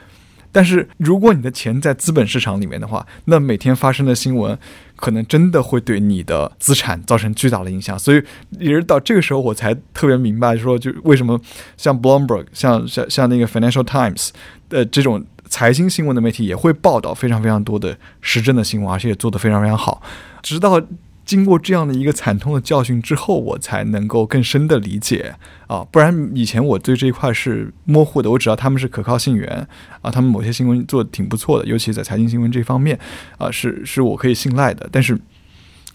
[0.52, 4.56] 但是如果你的钱在资本市场里面的话，那每天发生的新闻。
[4.94, 8.22] 可能真的会对你的资产造成巨大的影响，所以
[8.60, 11.40] 也是到这个时候我才特别明白，说就为什么
[11.76, 14.28] 像 Bloomberg、像像像那个 Financial Times
[14.68, 20.00] 的这种财经新闻的媒体也会报道非常非常多的时政的新闻，而且也做得非常非常好，
[20.40, 20.80] 直到。
[21.24, 25.34] 经过这样的一个惨痛的教训之后，我才能够更深的理解
[25.66, 28.30] 啊，不然以前我对这一块是模糊的。
[28.30, 29.66] 我只要他们是可靠信源
[30.00, 32.98] 啊，他们某些新闻做的挺不错的，尤其在财经新闻这方面
[33.38, 34.88] 啊，是是我可以信赖的。
[34.90, 35.18] 但是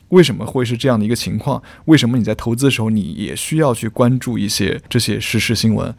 [0.09, 1.61] 为什么会是这样的一个情况？
[1.85, 5.93] 为什么你在投资的时候，你也需要去关注一些这些实时新闻？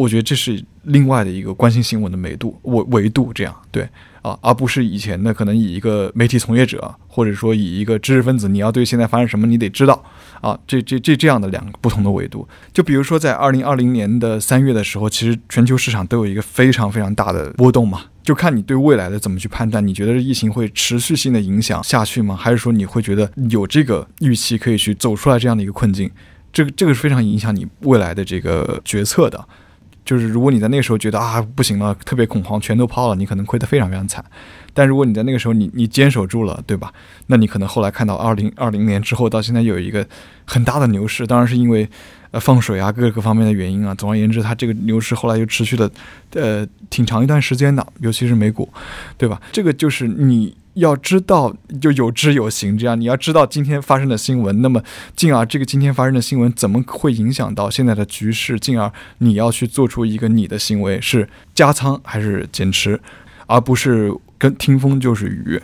[0.00, 3.88] 我觉得这是另外的一个关心新闻的维度，维维度这样对。
[4.22, 10.04] 啊，而不是以前的可能以一个媒体从业者，或者说以一个知识分子，你要对现在发生什么你得知道
[10.42, 12.46] 啊，这这这这样的两个不同的维度。
[12.70, 19.86] 就比如说在二零二零年的三月的时候，其实全球市场都有一个非常非常大的波动嘛，就看你对未来的怎么去判断。
[19.86, 22.36] 你觉得疫情会持续性的影响下去吗？
[22.36, 26.10] 还是说你会觉得有这个预期可以去走出来这样的一个困境？
[26.52, 29.48] 这个这个是非常影响你未来的这个决策的。
[30.04, 34.24] 就是如果你在那个时候觉得啊不行了，特别恐慌，全都抛了，你可能亏得非常非常惨。
[34.72, 36.92] 但如果你在那个时候你你坚守住了，对吧？
[37.26, 40.06] 那你可能后来看到二零二零年之后到现在有一个
[40.44, 41.88] 很大的牛市，当然是因为
[42.30, 43.94] 呃放水啊各个方面的原因啊。
[43.94, 45.90] 总而言之，它这个牛市后来又持续了
[46.34, 48.68] 呃挺长一段时间的，尤其是美股，
[49.18, 49.40] 对吧？
[49.52, 50.56] 这个就是你。
[50.74, 54.82] 要知道就有知有行，这样你要知道今天发生的新闻，那么
[55.16, 58.58] 进而这个今天发生的新闻怎么会影响到现在的局势？
[58.58, 63.00] 进而你要去做出一个你的行为是加仓还是减持，
[63.46, 65.60] 而不是跟听风就是雨。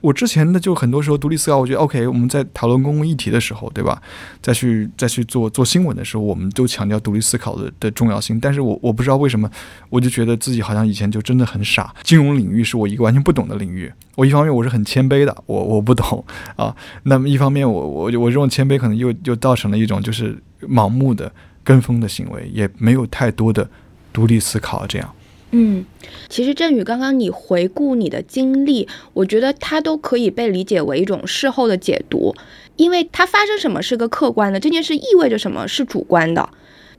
[0.00, 4.00] 我之前的就很多时候独立思考，我觉得 OK，我们在讨论公共议题的时候，对吧？
[4.40, 8.38] 再去再去做做新闻的时候，我们都强调独立思考的的重要性。
[8.38, 9.50] 但是我我不知道为什么，
[9.90, 11.94] 我就觉得自己好像以前就真的很傻。
[12.02, 13.92] 金融领域是我一个完全不懂的领域。
[14.14, 16.24] 我一方面我是很谦卑的，我我不懂
[16.56, 16.74] 啊。
[17.02, 21.32] 那么一方面我我我这种谦卑可能又又造成了一种就是盲目的
[21.64, 23.68] 跟风的行为，也没有太多的
[24.12, 25.14] 独立思考这样。
[25.50, 25.82] 嗯，
[26.28, 32.34] 其实振宇，刚刚你回顾你的经历，我觉得它都可以被理解为一种事后的解读，
[32.76, 36.46] 因为它发生什么是个客观的，这件事意味着什么是主观的。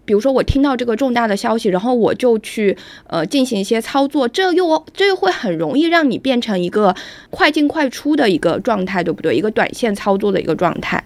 [0.04, 6.96] 比如说，我听到这个重大的消息，然后我就去呃进行一些操作，这又这又会很容易让你变成一个
[7.30, 9.36] 快进快出的一个状态，对不对？
[9.36, 11.04] 一个短线操作的一个状态。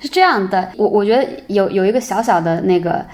[0.00, 3.06] 是这样的，我我觉得有有一个小小的那个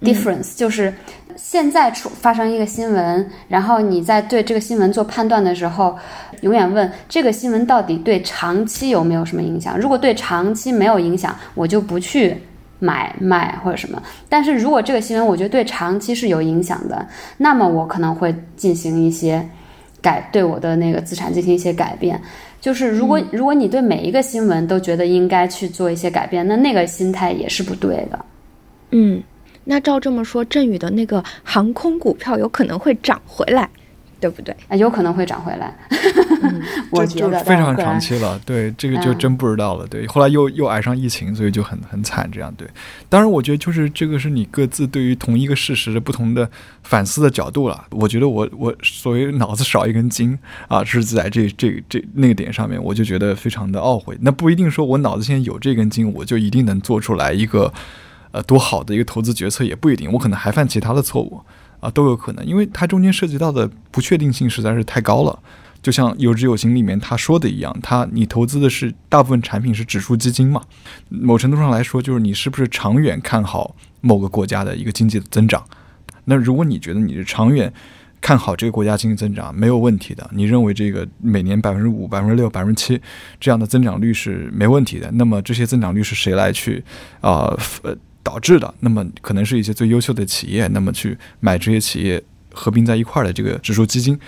[0.00, 0.94] difference，就是。
[1.36, 5.96] 现在出发生一个新闻，然后你在对这个新闻做判断的时候，
[6.42, 9.78] 永远问这个新闻到底对长期有没有什么影响？
[9.78, 12.36] 如果对长期没有影响，我就不去
[12.78, 14.02] 买卖或者什么。
[14.28, 19.46] 但是如果这个新闻我觉得对长期是有影响的，那么我可能会进行一些
[20.00, 22.20] 改，对我的那个资产进行一些改变。
[22.60, 28.24] 就是如果如果你对每一个新闻都觉得应该去做一些改变，那那个心态也是不对的。
[28.90, 29.22] 嗯。
[29.64, 33.68] 那照这么说，振宇的那个航空股票有可能会涨回来，
[34.20, 34.54] 对不对？
[34.68, 35.74] 啊有可能会涨回来。
[36.90, 38.38] 我觉得非常长期了。
[38.44, 39.86] 对，这个就真不知道了。
[39.86, 42.28] 对，后来又又挨上疫情，所以就很很惨。
[42.30, 42.68] 这样对。
[43.08, 46.48] 当然，我觉得就是这个是你各自对于同一个事实的不同的
[46.82, 47.84] 反思的角度了。
[47.90, 54.16] 我觉得我我所谓脑子少一根筋啊，是在这这这那个点上面，我就觉得非常的懊悔。
[54.20, 57.72] 那不一定说我脑子现在有这根筋，我就一定能做出来一个。
[58.34, 61.40] 呃，多好的一个投资决策也不一定，我可能还犯其他的错误
[61.78, 65.38] 啊，都有可能，因为它中间涉及到的不确定性实在是太高了。
[65.80, 70.60] 就像《有知有行》里面他说的一样，他你投资的是大部分产品是指数基金嘛，
[71.10, 75.62] 某程度上来说，就是你是不是长远看好某个国家的一个经济的增长？
[76.24, 77.72] 那如果你觉得你是长远
[78.20, 83.00] 看好这个国家经济增长没有问题的，你认为这个每年百分之五、百分之六、百分之七
[83.38, 86.82] 这样的增长率是没问题的，那么这些增长率是谁来去
[87.20, 87.56] 啊？
[87.84, 87.96] 呃。
[88.24, 92.20] 导致的，那么可能是一些最优秀的企业，那么去买这些企业
[92.52, 94.18] 合并在一块儿的这个指数基金，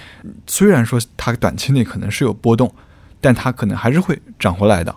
[0.46, 2.72] 虽然说它短期内可能是有波动，
[3.20, 4.94] 但它可能还是会涨回来的。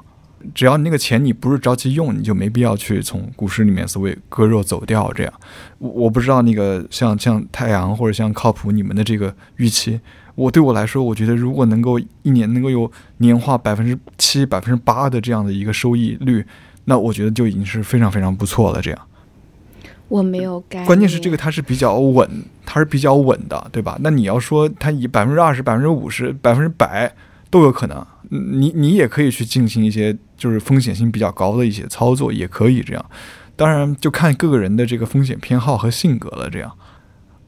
[0.54, 5.12] 只要你那个钱你不是着急用，你就没必要去从股市里面所谓割肉走掉。
[5.14, 5.34] 这样，
[5.78, 10.00] 我我不知道那个像像太阳或者像靠谱你们的这个预期，
[10.36, 16.46] 我对我来说，我觉得如果能够一年能够有年化百分之七、百分之八的这样的一个收益率。
[16.89, 18.82] 那我觉得就已经是非常非常不错了。
[18.82, 18.99] 这样，
[20.08, 20.84] 我没有改。
[20.86, 22.28] 关键是这个它是比较稳，
[22.65, 23.95] 它是比较稳的，对吧？
[24.02, 27.13] 那你要说它以百分之二十、百分之五十、百分之百
[27.52, 33.06] 都有可能，你你也可以去进行一些就是风险性比较高的一些操作，也可以这样。
[33.56, 36.49] 当然，就看各个人的这个风险偏好和性格了。
[36.49, 36.71] 这样，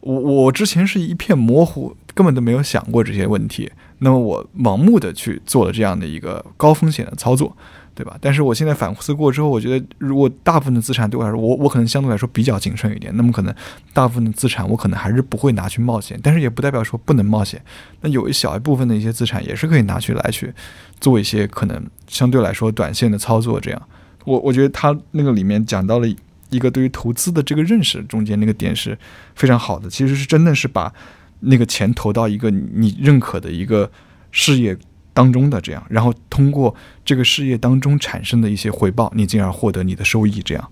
[0.02, 7.58] 我我之前是一片模糊，根本都没有想过这些问题，那么我盲目的去做了这样的一个高风险的操作。
[7.94, 8.18] 对吧？
[8.22, 13.16] 但是我现在反思过之后，我觉得如果大部分的资产对我来说，我我可能相对来说比较谨慎一点。
[13.16, 13.54] 那么可能
[13.94, 17.62] 大部分的资产我可能还是不会拿去冒险，但是也不代表说不能冒险。
[18.00, 20.54] 那有一小一部分的一些资产也是可以拿去来去
[21.00, 23.60] 做一些可能相对来说短线的操作。
[23.60, 23.82] 这样，
[24.26, 26.08] 我我觉得他那个里面讲到了
[26.50, 28.98] 一个对于投资的这个认识，中间那个点是
[29.36, 29.90] 非常好的。
[29.90, 30.94] 其实是真的是把
[31.42, 33.92] 那个钱投到一个你认可的一个
[34.32, 34.78] 事业。
[35.14, 40.42] 当中的这样，然后通过这个事业当中产生的一些回报，你进而获得你的收益。
[40.42, 40.70] 这样，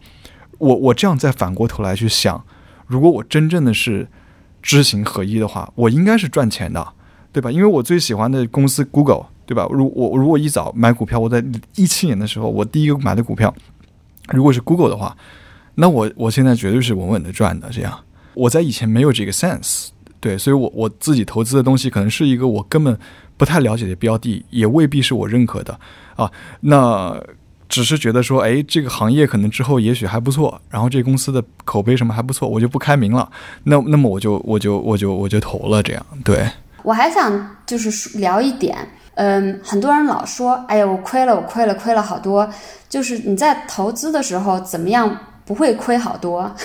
[0.57, 2.43] 我我这样再反过头来去想，
[2.87, 4.07] 如果我真正的是
[4.61, 6.93] 知行合一的话，我应该是赚钱的，
[7.33, 7.51] 对吧？
[7.51, 9.67] 因为我最喜欢的公司 Google，对吧？
[9.69, 11.43] 如我如果一早买股票，我在
[11.75, 13.53] 一七年的时候，我第一个买的股票
[14.31, 15.17] 如果是 Google 的话，
[15.75, 17.69] 那我我现在绝对是稳稳的赚的。
[17.71, 17.99] 这样，
[18.33, 22.97] 我在以前没有这个 sense，对，所以我我自己投资的东西可能是一个我根本。
[23.39, 25.79] 不太了解的标的也未必是我认可的
[26.17, 27.17] 啊，那
[27.69, 33.31] 只是觉得说，哎，这个行业可能之后也许还不错，然后这公司的口碑什么还不错，我就不开名了。
[33.63, 36.05] 那那么我就我就我就我就投了这样。
[36.25, 36.49] 对，
[36.83, 38.75] 我还想就是聊一点，
[39.15, 42.49] 嗯，很多人老说，哎呀，我亏了，我亏了，亏了好多。
[42.89, 45.15] 就是你在投资的时候怎么样
[45.49, 46.55] 不会亏好多？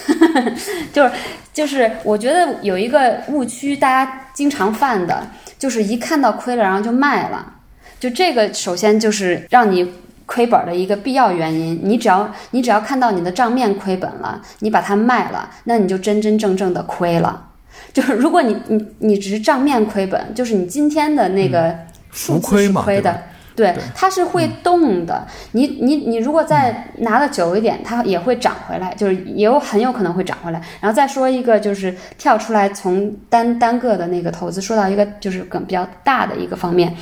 [0.92, 1.12] 就 是
[1.55, 5.27] 就是，我觉得有一个误区，大家经常犯的。
[5.57, 7.55] 就是一看到亏了，然后就卖了，
[7.99, 9.90] 就这个首先就是让你
[10.27, 11.81] 亏本的一个必要原因。
[11.83, 17.49] 你只要你只要看到你的账面亏本了，你把它卖了，那你就真真正正的亏了。
[17.94, 21.75] 就是如果你你你只是账面亏本，就是你今天的那个
[22.11, 23.23] 数字是亏的，
[23.56, 25.26] 对，它是会动的。
[25.52, 30.60] 你你你如果再拿的久一点，它也会涨回来，就是也有很有可能会涨回来。
[30.80, 36.92] 然后再说一个，就是跳出来从单单个的那个投资说到一个就是更比较大的一个方面，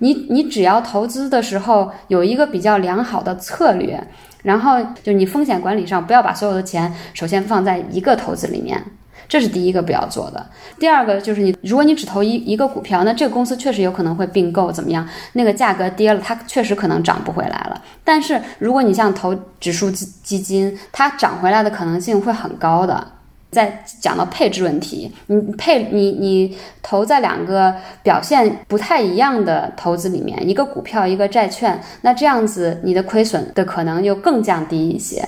[0.00, 4.02] 你你只要投资的时候有一个比较良好的策略，
[4.42, 8.82] 然后就你风险管理上不要把所有的钱首先放在一个投资里面。
[9.28, 10.46] 这是第一个不要做的。
[10.78, 15.08] 第二个就是你，如果你只投一一个股票，那这个公司确实有可能会并购，怎么样？
[15.32, 17.82] 那个价格跌了，它确实可能涨不回来了。
[18.02, 23.12] 但是如果你像投指数基基金，它涨回来的可能性会很高的。
[23.50, 35.24] 再讲到配置问题，你配你你投在两个表现不太一样的投资里面，一个股票一个债券，那这样子你的亏损的可能就更降低一些。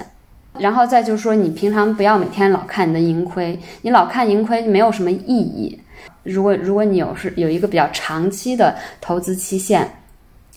[0.61, 5.81] 然后再就是说，你平常不要每天老看你的盈亏，你老看盈亏没有什么意义。
[6.23, 9.89] 如果如果你有是有一个比较长期的投资期限，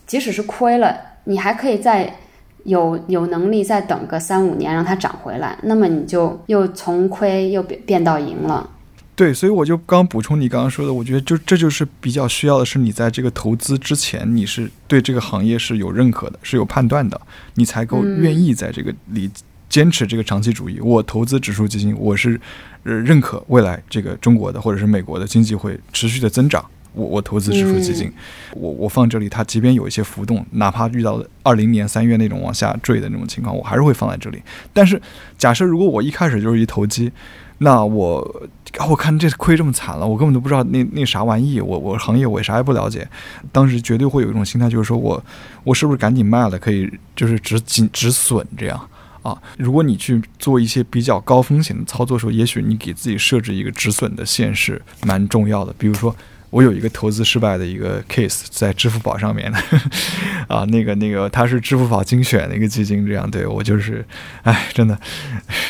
[0.08, 2.14] 即使是亏了，你还可以再
[2.64, 8.68] 有有能力再等个三五年让它涨回来，那么你就又从亏又变变到赢了。
[9.16, 17.20] 对，所以我就刚补充你刚刚说的，我觉得就这就是比较需要的是你在这个投资之前，你是对这个行业是有认可的，是有判断的，
[17.56, 19.30] 你才够愿意在这个里。
[19.70, 22.40] 坚持这个长期主义，我投资指数基金，我是
[22.84, 26.66] 呃认可未来这个中国的或者是美国的经济会持续的增长。
[26.94, 28.12] 我我投资指数基金，
[28.54, 34.42] 我我放这里，它即便有一些浮动，哪怕遇到二零年三月那种往下坠的那种情况，我还是会放在这里。
[34.74, 35.00] 但是
[35.38, 37.12] 假设如果我一开始就是一投机，
[37.60, 38.50] 那我
[38.90, 43.08] 我看这亏这么惨了，我根本都不知道那那啥玩意，我我行业我啥也不了解，
[43.52, 45.24] 当时绝对会有一种心态，就是说我
[45.64, 48.90] 我是不是赶紧卖了，可以就是止紧止损这样。
[49.22, 55.74] 啊，如果你去做一些比较高风险的操作时候，也许你给自己设置一个止损的线是蛮重要的。
[55.78, 56.16] 比如说，
[56.50, 59.60] 我有一个投资失败的一个 case 在支付宝上面的，
[60.48, 64.06] 啊，那个那个它是支付宝精选的一个基金，这样对我就是，
[64.44, 64.98] 哎，真的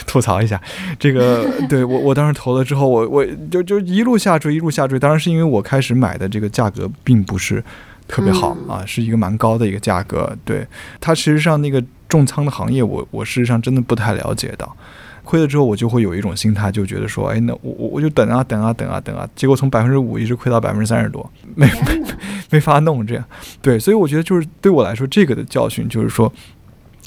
[0.05, 0.61] 吐槽一下，
[0.99, 4.99] 这个对我我当时投了之后，我我就就一路下坠，一路下坠。
[4.99, 7.63] 当然是因为我开始买的这个价格并不是。
[8.11, 10.35] 特别好啊，是一个蛮高的一个价格。
[10.43, 10.65] 对
[10.99, 14.75] 它，实际上那个重仓的行业，我我事实上真的不太了解到。
[15.23, 22.01] 亏了之后，我就会有一种心态，就觉得说，哎，那我我我就等啊等啊等啊等啊，结果从百分之五一直亏到百分之三十多，没 没
[22.49, 23.23] 没法弄这样。
[23.61, 26.33] 对，所以我觉得就是对我来说，这个的教训就是说，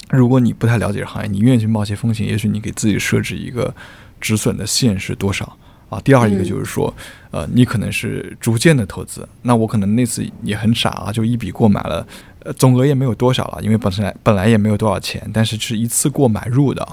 [0.09, 3.75] 如果你不太了解行业，你愿意去冒些风险，也许你给自己设置一个
[4.21, 5.57] 止损的线是多少。
[5.89, 6.91] 啊，第二一个就是说，
[7.29, 12.07] 呃，你可能是逐渐的投资，那我可能那次也很傻啊，就一笔过买了，
[12.43, 16.87] 呃，总额也没有多少了，因为本来本来也没有多少钱，但是是一次过买入的。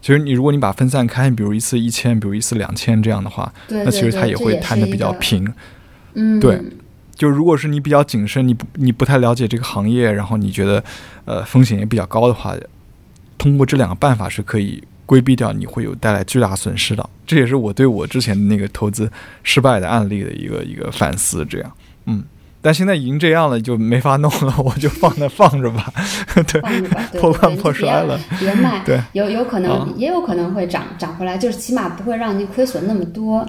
[0.00, 5.52] 其实你如果你把分散开，比如一次一千，比如一次两千这样的话，那其实它也会摊的比较平。
[6.14, 6.60] 嗯，对，
[7.14, 10.82] 就如果是你比较谨慎，你不你不太了解这个行业，然后你觉得
[11.24, 12.54] 呃风险也比较高的话，
[13.36, 14.82] 通过这两个办法是可以。
[15.10, 19.10] 规避掉你会有带来巨大损失的，这也是我对我之前的那个投资
[19.42, 21.44] 失败的案例的一个一个反思。
[21.46, 21.72] 这样，
[22.06, 22.22] 嗯，
[22.62, 25.92] 但现在已经这样了，就没法弄了， 我就放那 放着吧。
[26.46, 26.60] 对，
[27.20, 28.82] 破罐破摔了，别卖。
[28.84, 33.46] 对，有有可能，也有可能会涨涨回来，就是起码不会让你亏损那么多。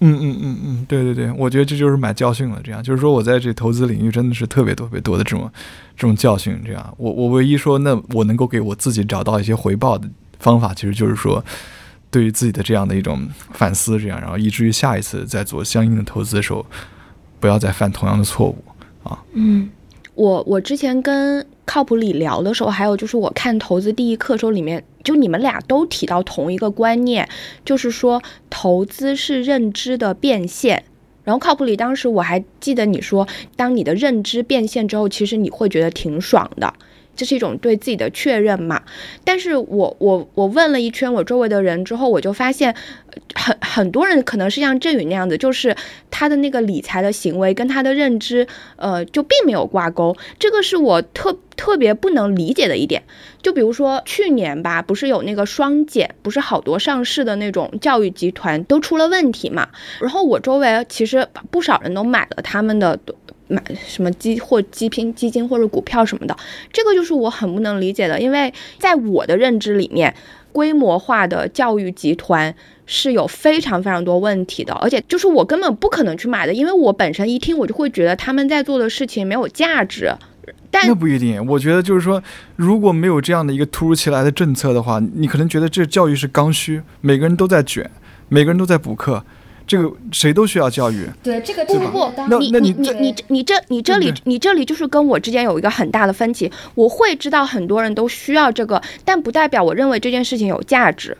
[0.00, 2.60] 嗯嗯嗯嗯，对对对，我觉得这就是买教训了。
[2.62, 5.50] 这样，就是说我在这投资领域真的是特别特别多的这种
[5.96, 6.60] 这种教训。
[6.66, 10.08] 这样，我我唯一说，那我能够给我自己找到一些回报的。
[10.40, 11.42] 方法其实就是说，
[12.10, 16.66] 对于自己的这样的一种反思，这样，然后以至于下一次在做相应的投资的时候，
[17.44, 18.56] 不要再犯同样的错误
[19.02, 19.22] 啊。
[19.34, 19.68] 嗯，
[20.14, 27.28] 我我之前跟靠谱里聊的时候，还有就是我看投资第一课时候，里面就你们俩都提到同一个观念，
[27.62, 30.84] 就是说投资是认知的变现。
[31.22, 36.72] 然后靠谱里当时我还记得你说，当你的认知变现之后，其实你会觉得挺爽的。
[37.16, 38.82] 这是一种对自己的确认嘛？
[39.24, 42.74] 但是我我我问了一圈我周围的人之后，我就发现，
[43.34, 45.76] 很很多人可能是像振宇那样子，就是
[46.10, 48.46] 他的那个理财的行为跟他的认知，
[48.76, 50.16] 呃，就并没有挂钩。
[50.38, 53.02] 这个是我特特别不能理解的一点。
[53.42, 59.68] 就比如说去年吧，不是有那个双减，不是好多上市的那种教育集团都出了问题嘛？
[60.00, 62.98] 然后我周围其实不少人都买了他们的。
[63.54, 66.36] 买什么基或基金、基金或者股票什么的，
[66.72, 68.20] 这个就是我很不能理解的。
[68.20, 70.12] 因为在我的认知里面，
[70.52, 72.54] 规模化的教育集团
[72.86, 80.12] 是有非常非常多问题的，而且就是我根本不可能去买的，因为我本身一听我就会觉得他们在做的事情没有价值。
[80.70, 82.22] 但那不一定，我觉得就是说，
[82.56, 87.88] 如果没有这样的一个突如其来的政策的话，你可能觉得这教育是刚需，每个人都在卷，
[88.28, 89.24] 每个人都在补课。
[89.66, 91.08] 这个谁都需要教育。
[91.22, 96.50] 对这个不不不，你你你你你这你这里你这里就是跟我之间有一个很大的分歧。
[96.74, 101.16] 我会知道很多人都需要这个，但不代表我认为这件事情有价值。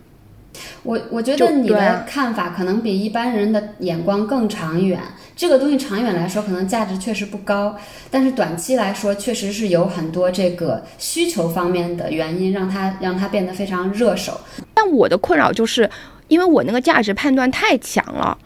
[0.85, 5.01] 我我觉得你的看法可能比一般人的眼光更长远。
[5.35, 7.77] 这个东西长远来说可能价值确实不高，
[8.09, 14.41] 但是短期来说确实是有很多这个需求方面的原因让它让它变得非常热手。
[14.73, 15.91] 但我的困扰就是
[16.29, 18.37] 因为我那个价值判断太强了，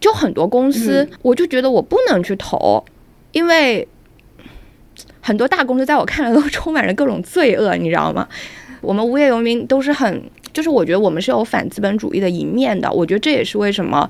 [0.00, 2.84] 就很多公司我就觉得我不能去投，
[3.32, 3.86] 因为
[5.20, 8.28] 很多大公司在我看来都充满着各种罪恶，你知道吗？
[8.80, 10.22] 我们无业游民都是很。
[10.52, 14.06] 就是我觉得我们是有反资本主义的一面的，我觉得这也是为什么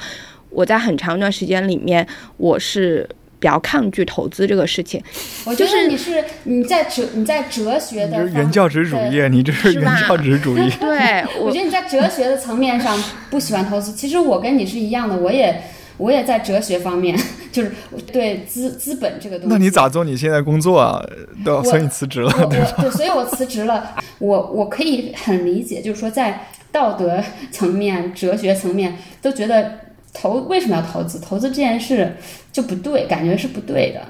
[0.51, 2.05] 我在很长一段时间里面
[2.37, 3.09] 我是
[3.43, 5.03] 比较抗拒投资这个事情。
[5.45, 10.71] 我觉得你是你在哲你在哲学的原教旨主义，你这是原教旨主义。
[10.79, 12.97] 对，我觉得你在哲学的层面上
[13.29, 15.61] 不喜欢投资，其实我跟你是一样的，我也。
[15.99, 17.17] 我也在哲学方面，
[17.53, 17.71] 就是
[18.11, 19.53] 对资资本这个东西。
[19.53, 20.03] 那你咋做？
[20.03, 21.01] 你现在工作啊？
[21.45, 22.75] 对，所以你辞职了，对吧？
[22.81, 23.95] 对，所以我辞职了。
[24.19, 27.23] 我我可以很理解，就是说在道德
[27.53, 29.73] 层面、哲学层面都觉得
[30.13, 31.19] 投为什么要投资？
[31.21, 32.15] 投资这件事
[32.53, 34.01] 就不对，感觉是不对的。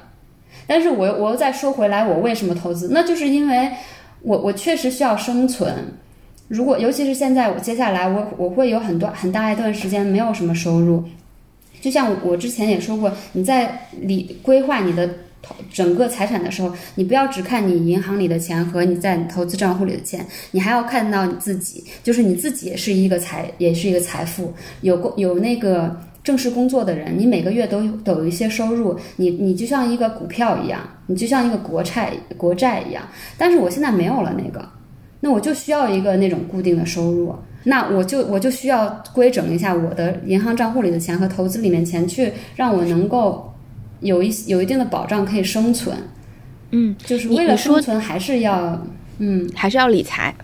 [0.66, 2.88] 但是我我又再说回来，我为什么投资？
[2.92, 3.70] 那就是因为
[4.22, 5.74] 我我确实需要生存。
[6.48, 11.04] 如果尤其是现在，我接下来我我会有很多很大一段时间没有什么收入。
[11.80, 15.08] 就像我之前也说过，你在理规划你的
[15.72, 24.52] 整个财产的时候，你不要只看你银行里的钱和你在投资账户里的钱，你还要看到你自己，就是你自己也是一个财，也是一个财富。
[24.82, 33.02] 有工有那个正式工作的人，你每个月都有都有一些收入，你你就像一个股票一样，你就像一个国债国债一样。
[33.36, 34.64] 但是我现在没有了那个，
[35.20, 37.34] 那我就需要一个那种固定的收入。
[37.64, 43.51] 那我就我就需要规整一下我的银行账户里的钱和投资里面钱，去让我能够
[44.02, 45.96] 有一有一定的保障可以生存。
[46.70, 48.86] 嗯，就是为了生存还是要
[49.18, 50.34] 嗯还是要理财。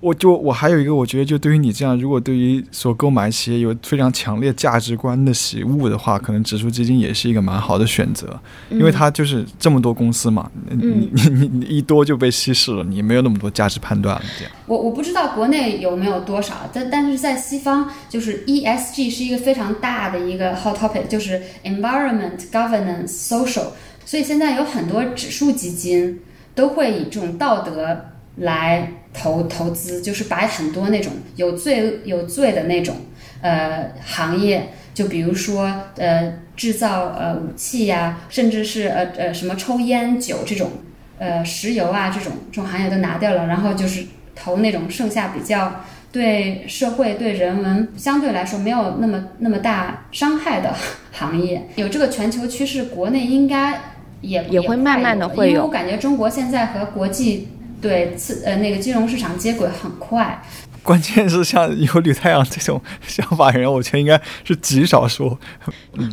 [0.00, 8.38] 我就我还有一个，我觉得就对于你这样，如果对于所购买企业有非常强烈价值观的喜恶的话，可能指数基金也是一个蛮好的选择，
[8.70, 14.22] 因为它就是这么多公司嘛，你你你你一多就被稀释了，你没有那么多价值判断了。
[14.38, 23.70] 这样，我我不知道国内有没有多少，但但是在西方，就是 ESG 是一个非常大的一个 hot topic，就是 environment governance social，
[24.04, 26.20] 所以现在有很多指数基金
[26.54, 28.92] 都会以这种道德来。
[29.10, 32.94] 投投资就是把很多那种有罪有罪的那种
[33.40, 40.70] 呃行业，就比如说呃制造呃武器呀，甚至是呃呃什么抽烟酒这种
[41.18, 44.04] 呃石油啊这种这种行业都拿掉了，然后就是
[44.36, 45.80] 投那种剩下比较
[46.12, 50.74] 对社会对人文相对来说没有那么那么大伤害的
[51.12, 51.66] 行业。
[51.76, 53.80] 有这个全球趋势，国内应该
[54.20, 55.50] 也也会慢慢的会有。
[55.50, 57.48] 因为我感觉中国现在和国际。
[57.80, 60.42] 对，次呃，那个金融市场接轨很快。
[60.82, 65.36] 关键是像有吕太阳这种想法人，我觉得应该是极少数。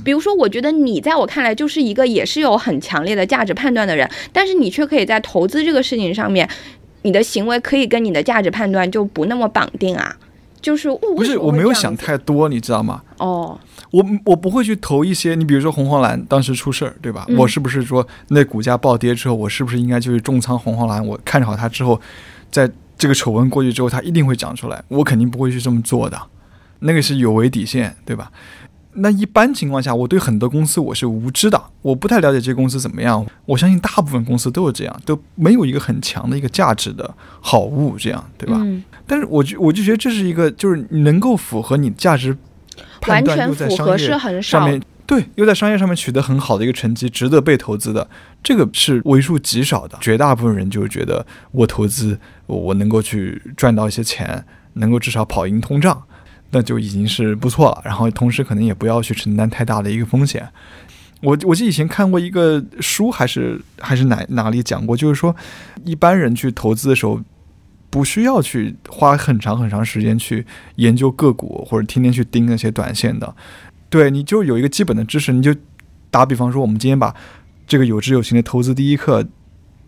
[0.03, 6.49] 比如说，我觉得你在我看来就是一个也是有很强烈的价值判断的人，但是你却可以在投资这个事情上面，
[7.03, 10.17] 你的行为可以跟你的价值判断就不那么绑定啊。
[10.61, 13.01] 就是不是我没有想太多，你知道吗？
[13.17, 13.59] 哦，
[13.91, 17.25] 我我不会去投一些，你比如说红黄蓝当时出事儿，对吧？
[17.37, 21.05] 我是不是说那股价暴跌之后，我是不是应该就是重仓红黄蓝？
[21.05, 21.99] 我看好它之后，
[22.49, 26.19] 在这个丑闻过去之后，它一定会涨出来，我肯定不会去这么做的，
[26.79, 28.31] 那个是有违底线，对吧？
[28.95, 33.25] 那一般情况下，我对很多公司我是无知的，我不太了解这些公司怎么样。
[33.45, 38.61] 我相信大部分公司都是这样，都没有一个很强的一个价值的好物，这样对吧？
[39.05, 42.35] 但是我就我就觉得这是一个，就是能够符合你价值
[43.01, 48.07] 判断又在商业上面对，又在商业上面取得很好的一个成绩，值得被投资的，
[48.41, 49.97] 这个是为数极少的。
[50.01, 52.17] 绝大部分人就是觉得我投资，
[52.47, 54.43] 我能够去赚到一些钱，
[54.73, 56.01] 能够至少跑赢通胀。
[56.51, 60.47] 那就已经是不错了，然后同时可能也不要去承担太大的一个风险。
[61.21, 65.35] 我我记得以前看过一个书，还是还是哪哪里讲过，就是说
[65.83, 67.19] 一般人去投资的时候，
[67.89, 73.35] 不需要去花很长很长时间去研究个股，或者天天去盯那些短线的。
[73.89, 75.55] 对，你就有一个基本的知识，你就
[76.11, 77.15] 打比方说，我们今天把
[77.65, 79.25] 这个有知有行的投资第一课。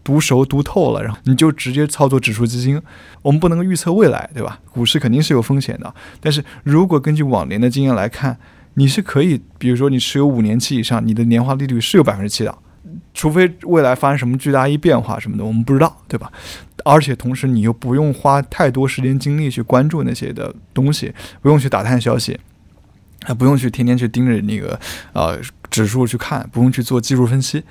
[0.08, 2.82] 读熟读透了，然后你就直接操作指数基金。
[3.22, 4.58] 我们不能预测未来，对吧？
[4.72, 5.94] 股市肯定是有风险的。
[6.22, 8.38] 但是如果根据往年的经验来看，
[8.76, 12.58] 你是可以，比如说你持有五年期以上，你的年化利率是有百分之七的，
[13.14, 16.32] 除非未来发生什么巨大一变化什么的，我们不知道，对吧？
[16.86, 22.40] 而且同时你又不用花太多时间精力去关注那些的东西，不用去打探消息。
[23.26, 24.80] 还，不用去天天去盯着那个
[25.12, 25.38] 呃
[25.70, 27.62] 指数去看，不用去做技术分析，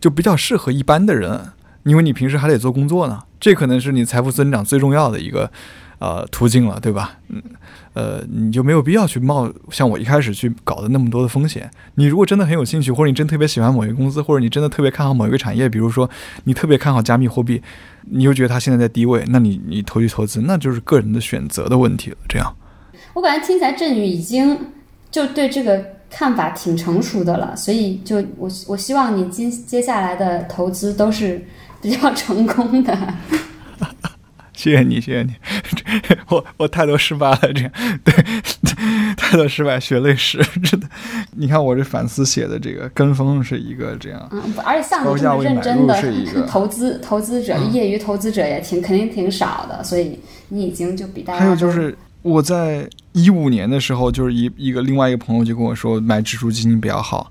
[0.00, 1.52] 就比较适合一般的人，
[1.86, 5.50] 因为你平时还得做工作呢，这可能是你财富增长最重要的一个
[5.98, 7.18] 呃途径了，对吧？
[7.28, 7.40] 嗯，
[7.94, 11.70] 呃，你就没有必要去冒像我一开始去搞的那么多的风险。
[11.94, 16.10] 你如果真的很有兴趣，或者你真特别喜欢某一个公司，或者你真的特别看好某一个产业，比如说
[16.44, 17.62] 你特别看好加密货币，
[18.10, 22.16] 你又觉得它现在在低位，那你你投去投资，那就是个人的选择的问题了。
[22.28, 22.52] 这样，
[23.14, 24.58] 我感觉听起来振宇已经
[25.10, 31.44] 就对这个看法挺成熟的了，所以就我我希望你接接下来的投资都是
[31.86, 32.98] 比较成功的。
[34.52, 35.32] 谢谢你，谢谢你，
[36.28, 37.70] 我我太多失败了，这样
[38.02, 38.12] 对，
[39.14, 40.88] 太多失败，血泪史，真的。
[41.36, 50.18] 你看我这反思写的这个跟风是一个这样，嗯，而且像你这么认真的投资投资者，业余投资者也挺肯定挺少的，所以
[50.48, 51.38] 你已经就比大家。
[51.38, 57.30] 还有就是我在一五年的时候，就是一一个另外一个朋友就跟我说买指数基金比较好，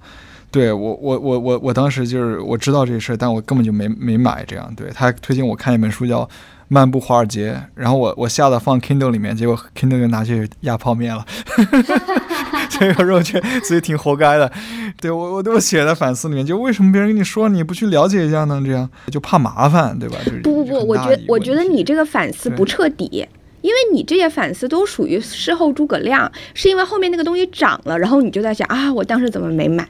[0.51, 4.73] 对我我我我我当时就是我知道这事儿，但我根本就没没买这样。
[4.75, 6.27] 对他推荐我看一本书叫。
[6.67, 11.23] 漫步华尔街，然后我我下了放 Kindle 里面，结果 Kindle 就拿去压泡面了，
[12.71, 14.51] 所以我说我觉得自己挺活该的。
[14.99, 18.59] 对我我我写在反思里面，就为什么别人跟你说你不去了解一下呢？
[18.65, 20.15] 这样就怕麻烦，对吧？
[20.25, 23.27] 就是不不不，我觉我觉得你这个反思不彻底，
[23.61, 29.87] 因为你这些反思都属于事后诸葛亮，是因为后面那个东西涨了，然后你就在想啊，我当时怎么没买？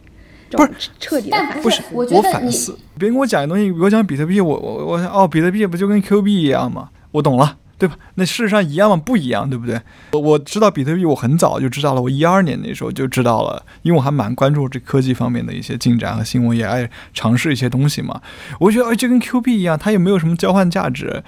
[0.55, 2.77] 不是彻底的反思，不是我反思。
[2.97, 6.89] 别人跟我讲的东西，比如讲比特币，我我我哦，比特币不就跟 Q 币一样吗？
[7.11, 7.95] 我懂了，对吧？
[8.15, 8.95] 那事实上一样吗？
[8.95, 9.79] 不一样，对不对？
[10.13, 18.21] 我我知道比特币，我很早就知道了，我一二年那时候就知道了，因为我还蛮关注这科技方面的一些进展和新闻，也爱尝试一些东西嘛。
[18.59, 21.23] 我觉得哎，就跟 Q 币一样，它也没有什么交换价值，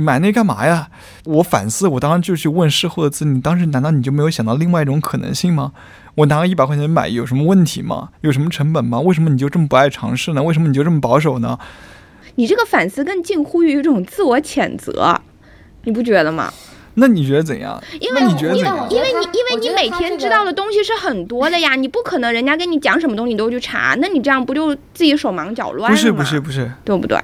[0.00, 0.88] 买那干嘛呀？
[1.24, 5.72] 我反思，我当时就去问事后的资，你当时难道你就没有想到另外一种可能性吗？
[6.14, 8.10] 我拿个一百块钱买有什么问题吗？
[8.20, 9.00] 有什么成本吗？
[9.00, 10.42] 为什么你就这么不爱尝试呢？
[10.42, 11.58] 为什么你就这么保守呢？
[12.34, 15.20] 你这个反思更近乎于一种自我谴责，
[15.84, 16.52] 你不觉得吗？
[16.94, 17.82] 那你觉得怎样？
[18.00, 18.86] 因为你觉得怎样？
[18.90, 25.94] 因为你因为你每天知道的东西是很多的呀，你不可能人家跟你讲什么东西你都去查，那你这样不就自己手忙脚乱了吗？
[25.94, 27.18] 不是不是不是，对不对？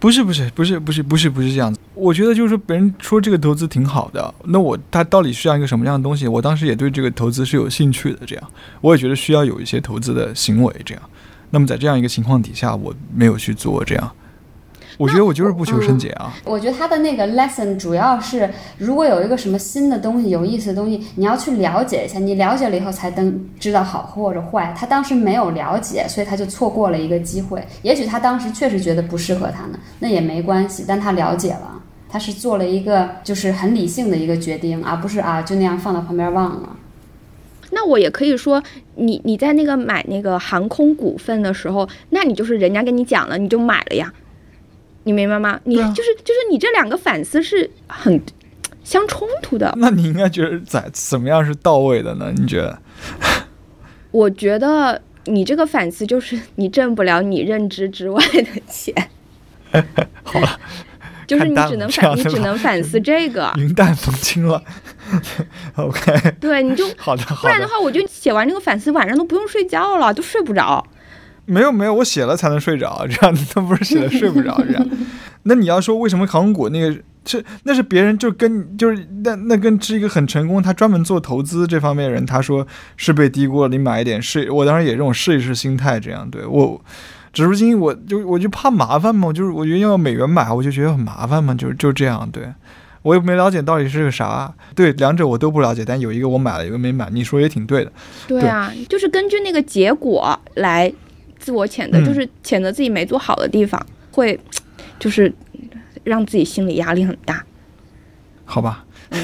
[0.00, 6.26] 不是不是不是不是不是不是这样子，我觉得就是说别人说这个投资挺好的，那我他到底需要一个什么样的东西？
[6.26, 11.02] 我当时也对这个投资是有兴趣的，这样我也觉得需要有一些投资的行为，这样。
[11.50, 14.10] 那么在这样一个情况底下，我没有去做这样。
[15.00, 16.30] 我觉得我就是不求甚解啊！
[16.44, 22.18] 我觉得他的那个 lesson 主要是，如果有一个什么新的东西、有意思的东西，你要去了解一下。
[22.18, 24.74] 你了解了以后才能知道好或者坏。
[24.76, 27.66] 他当时没有了解，所以他就错过了一个机会。
[27.80, 30.84] 也许他当时确实觉得不适合他呢，那也没关系。
[30.86, 36.76] 但他了解了，他是做了一个就是很理性的一个决定，而不是啊就那样放到旁边忘了。
[37.70, 38.62] 那我也可以说，
[38.96, 44.12] 你你在那个买那个航空股份的时候，那你就是人家跟你讲了，你就买了呀。
[45.04, 45.58] 你明白吗？
[45.64, 48.20] 你就是就是你这两个反思是很
[48.84, 49.72] 相冲突的。
[49.78, 52.32] 那你应该觉得在怎么样是到位的呢？
[52.36, 52.78] 你觉得？
[54.10, 58.92] 我觉得你这个反思就是你挣不了你认知之外的钱。
[60.24, 60.58] 好了，
[61.26, 63.52] 就是你只能反你只能反思这个。
[63.56, 64.62] 云淡风轻了。
[65.76, 66.34] OK。
[66.40, 67.22] 对，你就好的。
[67.40, 70.84] 不然的话，我就写完这个反思，晚上都不用睡觉了，都睡不着。
[71.50, 74.88] 没有没有，我写了才能睡着，这样他不是写了睡不着这样。
[75.44, 76.94] 那你要说为什么航空股那个
[77.24, 84.50] 是那是别人就跟就是那那跟是一个很成功，他专门做投资这方面的人，他说是被低估了，你买一点试。
[84.50, 86.30] 我当时也这种试一试心态这样。
[86.30, 86.78] 对我
[87.32, 92.28] 指数基金，我就我就怕麻烦嘛，就是我觉得要美元买，我就觉得很麻烦嘛，就就这样。
[92.30, 92.44] 对
[93.00, 97.08] 我也没了解到底是个啥，对两者我都不了解，但有一个我买了，一个没买。
[97.10, 97.90] 你说也挺对的。
[98.28, 100.92] 对啊，就是根据那个结果来。
[101.40, 104.38] 自我谴责就是谴责自己没做好的地方，会
[104.98, 105.32] 就是
[106.04, 107.44] 让自己心理压力很大。
[108.44, 109.18] 好吧，嗯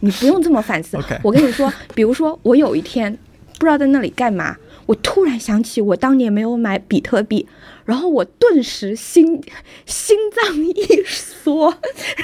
[0.00, 0.98] 你不用这么反思。
[1.22, 3.16] 我跟你说，比如说我有一天
[3.58, 7.48] 不知道在那里干嘛，我突然想起我当年没有买比特币，
[7.84, 9.42] 然后我顿时心
[9.86, 11.74] 心脏一缩，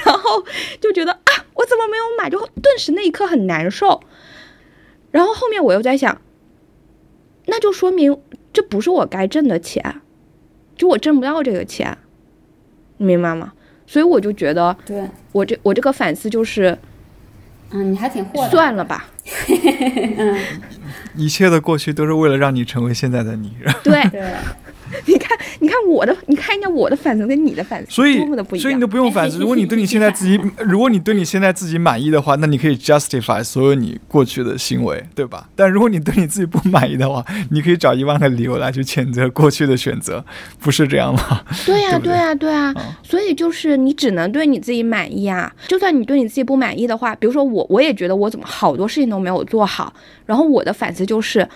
[0.05, 0.43] 然后
[0.79, 2.29] 就觉得啊，我怎么没有买？
[2.29, 4.01] 就顿时那一刻很难受。
[5.11, 6.21] 然后后面我又在想，
[7.47, 8.17] 那就说明。
[8.53, 9.83] 这不是我该挣的钱，
[10.77, 11.97] 就我挣不到这个钱，
[12.97, 13.53] 你明白吗？
[13.85, 16.77] 所以我就觉得，对我这我这个反思就是，
[17.71, 18.49] 嗯，你还挺豁达。
[18.49, 19.07] 算了吧，
[20.17, 20.39] 嗯，
[21.15, 23.57] 一切的过去都是为了让你成为现在的你。
[23.83, 24.01] 对，
[25.05, 28.61] 你看，你看我的，你看一下我的反思跟你的反思，所以多么的不一样。
[28.61, 29.39] 所以你都不用反思。
[29.39, 35.49] 如果你对你现在自己， 如果你对你现在自己满意的话，那你可以 justify 所有你过去的行为，对吧？
[35.55, 40.23] 但如果你对你自己不满意的话，你可以找一万个理由来去谴责过去的选择，
[40.59, 41.41] 不是这样吗？
[41.65, 45.51] 对呀、对呀、对呀、嗯所以就是你只能对你自己满意啊。
[45.67, 49.93] 就算你对你自己不满意的话，比如说我，我也觉得我怎么好多事情都没有做好，
[50.25, 51.47] 然后我的反思就是，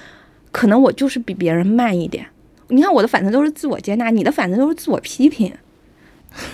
[0.52, 2.26] 可能我就是比别人慢一点。
[2.70, 5.54] 你看我的反思都是自我接纳，你的反思都是自我批评。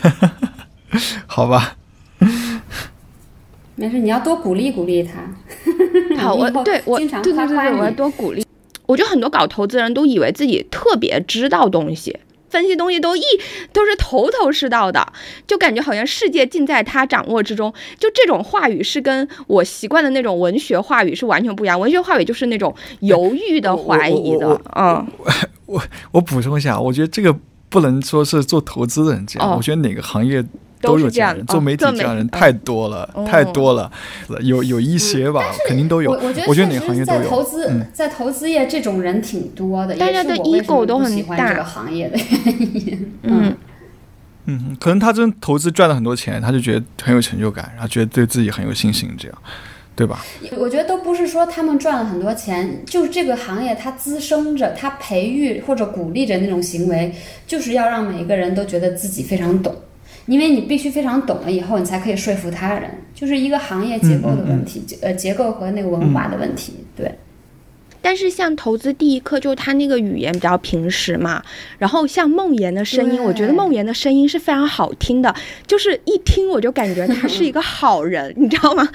[1.25, 1.75] 好吧，
[3.75, 5.19] 没事，你要多鼓励鼓励他。
[6.17, 8.45] 好， 我对我经常对对对对，夸夸你我要多鼓励。
[8.85, 12.19] 我觉得很多搞投资人都以为自己特别知道东西，
[12.53, 13.23] 分析东西都一
[13.71, 15.11] 都是头头是道的，
[15.47, 17.73] 就感觉好像世界尽在他掌握之中。
[17.97, 21.79] 就这种话语是跟我习惯的那种文学话语是完全不一样。
[21.79, 25.81] 文学话语就是那种犹豫的、怀疑的我，嗯，
[26.11, 27.35] 我补充一下，我觉得这个
[27.69, 30.45] 不能说是做投资的人这样，哦我觉得哪个行业
[30.87, 33.91] 都是有这样的人，做媒体这样的人太多了，哦太多了。
[34.41, 36.11] 有有一些吧，肯定都有。
[36.11, 37.21] 我我觉得我觉得哪个行业都有。
[37.21, 43.13] 在投资、嗯在投资业这种人挺多的，大家的 ego 都很不喜欢大这个行业的 原因。
[43.23, 43.55] 嗯，
[44.45, 49.37] 嗯，可能他真投资赚了很多钱，他就觉得很有成就感，然后觉得对自己很有信心，这样，
[49.95, 50.25] 对吧？
[50.57, 57.13] 我觉得都不是说他们赚了很多钱，就是这个行业它滋生着、它培育或者鼓励着那种行为，
[57.47, 59.73] 就是要让每一个人都觉得自己非常懂，
[60.25, 67.13] 因为你必须非常懂了以后，你才可以说服他人，就是一个行业结构的问题，呃，结构和那个文化的问题，对。
[68.05, 71.41] 但是像投资第一课，就他那个语言比较平实嘛，
[71.77, 75.33] 然后像梦妍的声音，我觉得梦妍的声音是非常好听的，
[75.65, 78.85] 就是一听我就感觉他是一个好人，你知道吗？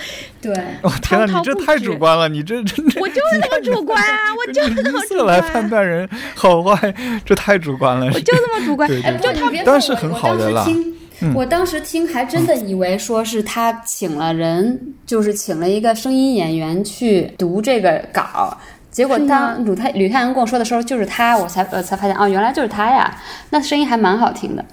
[0.43, 8.05] 对，哦天你这太主观了，你这真的，我就是那么主观啊，我就是这么主观色来判断人好坏，这太主观了。
[8.09, 8.91] 我就这么主观。
[9.03, 18.57] 哎，对对不，你别说我当然是很好的啦我当时听，嗯我当时听还真的以为说是他请了人，就是请了一个声音演员去读这个稿。
[18.91, 23.17] 结果当吕太吕太阳跟我说的时候，就是他，我才呃才发现哦，原来就是他呀，
[23.51, 24.65] 那声音还蛮好听的。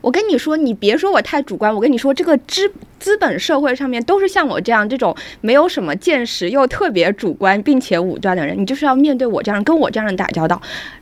[0.00, 10.60] 我跟你说，你别说我太主观，我跟你说，这个资资本社会上面都是像我这样这种没有什么见识又特别主观并且武断的人，你就是要面对我这样跟我这样人打交道。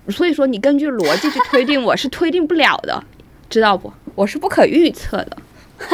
[0.09, 3.03] 所以说，你根据逻辑去推定我是推定不了的，
[3.49, 3.93] 知道不？
[4.15, 5.37] 我是不可预测的，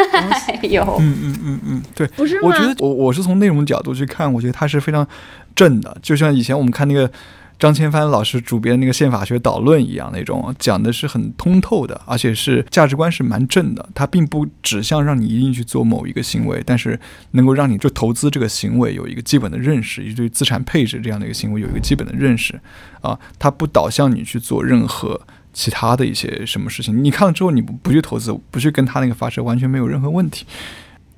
[0.46, 2.48] 哎呦，嗯嗯嗯嗯，对，不是吗？
[2.48, 5.06] 我觉得我我是从内容角度去看，我觉得它是非常
[5.56, 7.10] 正的，就像以前我们看那个
[7.58, 13.88] 张千帆老师主编那个宪法学导论一样，那种讲的是很通透的，而且是价值观是蛮正的。
[13.92, 16.98] 它并不指向让你一定去做某一个行为，但是
[17.32, 22.60] 能够让你就投资这个行为有一个基本的认识，以及对资产配置这样的一个行为有一个基本的认识
[23.00, 25.20] 啊，它不导向你去做任何。
[25.52, 30.46] 其他的一些什么事情，你看了之后，你不不去投资，不去跟他那个发射，完全没有任何问题。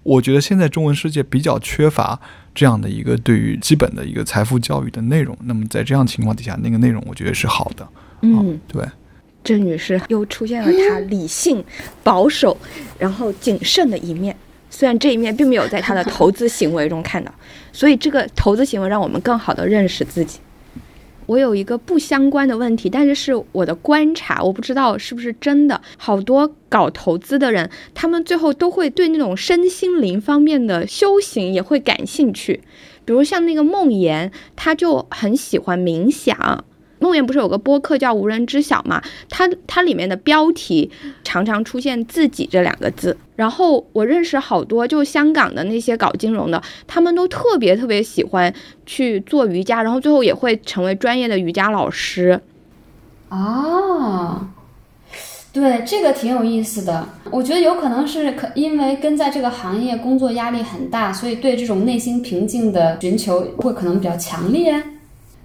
[0.03, 2.20] 我觉得现在中文世界比较缺乏
[2.55, 5.35] 这样的一个对于基本的一个财富教育的内容。
[5.45, 7.89] 那么在这样情况底下，那个内容我觉得是好的。
[8.20, 8.85] 嗯，对，
[9.43, 11.64] 郑女士又出现了她理性、
[12.03, 12.57] 保守，
[12.99, 14.37] 然后谨慎的一面。
[14.68, 17.32] 虽然这一面并没有在她的投资行为中看到，
[17.72, 20.39] 所以这个投资行为让我们更好的认识自己。
[21.27, 25.81] 我有一个不相关的问题，但是是我的观察，我不知道是不是真的。
[25.97, 32.61] 好多搞投资的人，他们最后都会对那种身心灵方面的修行也会感兴趣。
[33.05, 36.64] 比如像那个梦妍，他就很喜欢冥想。
[37.05, 39.02] 梦妍不是有个播客叫《无人知晓》嘛？
[39.28, 40.90] 它它里面的标题
[41.22, 43.14] 常常出现“自己”这两个字。
[43.36, 48.55] 然后我认识好多就香港的那些搞金融的，他们都特别特别喜欢
[48.86, 52.40] 去做瑜伽，然后最后也会成为专业的瑜伽老师。
[53.28, 54.46] 哦，
[55.52, 57.07] 对，这个挺有意思的。
[57.30, 64.82] 我觉得有可能是可因为跟在这个行业工作压力很大，所以对这种内心平静的寻求会可能比较强烈。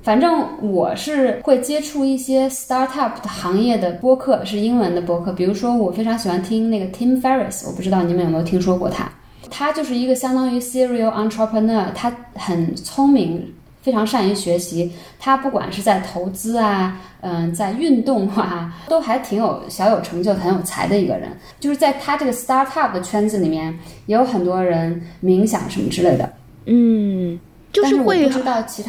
[0.02, 5.32] 反正我是会接触一些 startup 的行业的播客，是英文的播客。
[5.34, 9.12] 比如说，我非常喜欢听那个 Tim Ferriss，我不知道你们有没有听说过他。
[9.50, 14.92] 他就是一个相当于 serial entrepreneur，他很聪明，非常善于学习。
[15.20, 21.30] 他不管是在投资啊，嗯，在运动啊， 都还挺有小有成就、很有才的一个人。
[21.60, 26.32] 就是在他这个 startup 的圈子里面，也有很多人冥想什么之类的。
[26.66, 27.40] 嗯，
[27.72, 28.30] 就是会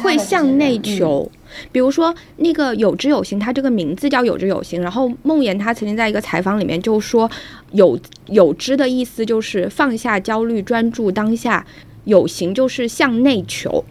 [0.01, 1.29] 会向内求。
[1.69, 4.81] 比如说那个有知有行，他这个名字叫有知有行。
[4.81, 7.29] 然后梦妍她曾经在一个采访里面就说，
[7.73, 11.65] 有有知的意思就是放下焦虑，专注当下；
[12.05, 13.83] 有行就是向内求，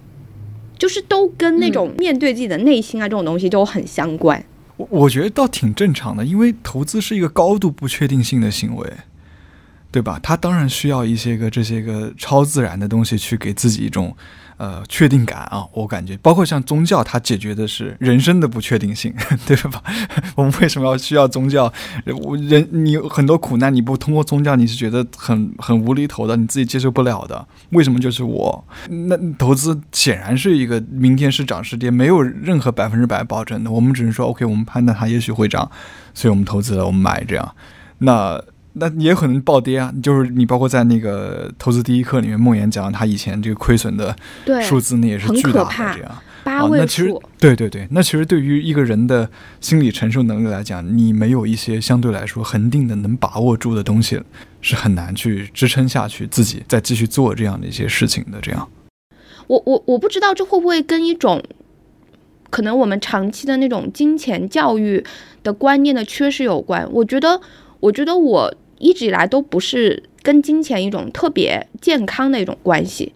[0.78, 4.42] 就是都跟那种面对自己的内心啊、这种东西就很相关。
[4.78, 8.90] 我我觉得倒挺正常的，因为投资是一个高度不确定性的行为，
[9.90, 10.18] 对吧？
[10.22, 14.16] 他当然需要一些个这些个超自然的东西去给自己一种。
[14.60, 19.10] 呃，确定感啊，我感觉，包括像宗教，它解决的是人生的不确定性，
[19.48, 19.82] 对吧？
[20.36, 21.72] 我们为什么要需要宗教？
[22.22, 27.48] 我人你很多苦难，你不通过宗教，你是觉得很很无厘头的，你自己接受不了的。
[27.70, 28.62] 为什么就是我？
[28.90, 33.70] 那投资显然是一个明天是涨是跌，没有任何百分之百保证的。
[33.70, 35.70] 我们只能说，OK，我们判断它也许会涨，
[36.12, 37.54] 所以我们投资了，我们买这样。
[38.00, 38.38] 那。
[38.74, 39.92] 那也可能暴跌啊！
[40.00, 44.14] 就是你包括在那个投资第一课里面，梦妍讲他以前这个亏损的
[44.62, 46.22] 数字，那也是巨大的这样。
[46.44, 47.20] 八位数。
[47.36, 49.28] 对对对，那其实对于一个人的
[49.60, 54.20] 心理承受能力来讲，你没有一些相对来说恒定的、能把握住的东西，
[54.60, 58.38] 是很难去支撑下去自己再继续做这样的一些事情的。
[58.40, 58.68] 这样，
[59.48, 61.42] 我我我不知道这会不会跟一种
[62.50, 65.04] 可能我们长期的那种金钱教育
[65.42, 66.88] 的观念的缺失有关。
[66.92, 67.40] 我觉得。
[67.80, 73.14] 我觉得我一直以来都不是跟金钱一种特别健康的一种关系，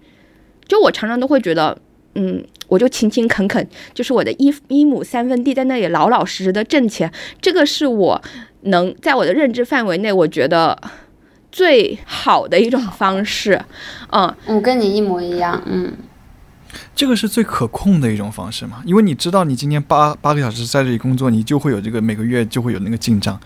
[0.69, 1.77] 就我常常都会觉得，
[2.15, 7.11] 嗯，我就勤勤恳恳，就是我的一一亩三分地在那里老老实实的挣钱，
[7.41, 8.23] 这个是我
[8.63, 10.81] 能在我的认知范围内，我觉得
[11.51, 13.61] 最好的一种方式。
[14.11, 15.93] 嗯，我跟你一模一样，嗯，
[16.95, 23.41] 这个是最可控的一种方式嘛，因为你知道你今天八八个小时在这里工作，你就会有这个每个月就会有那个进账。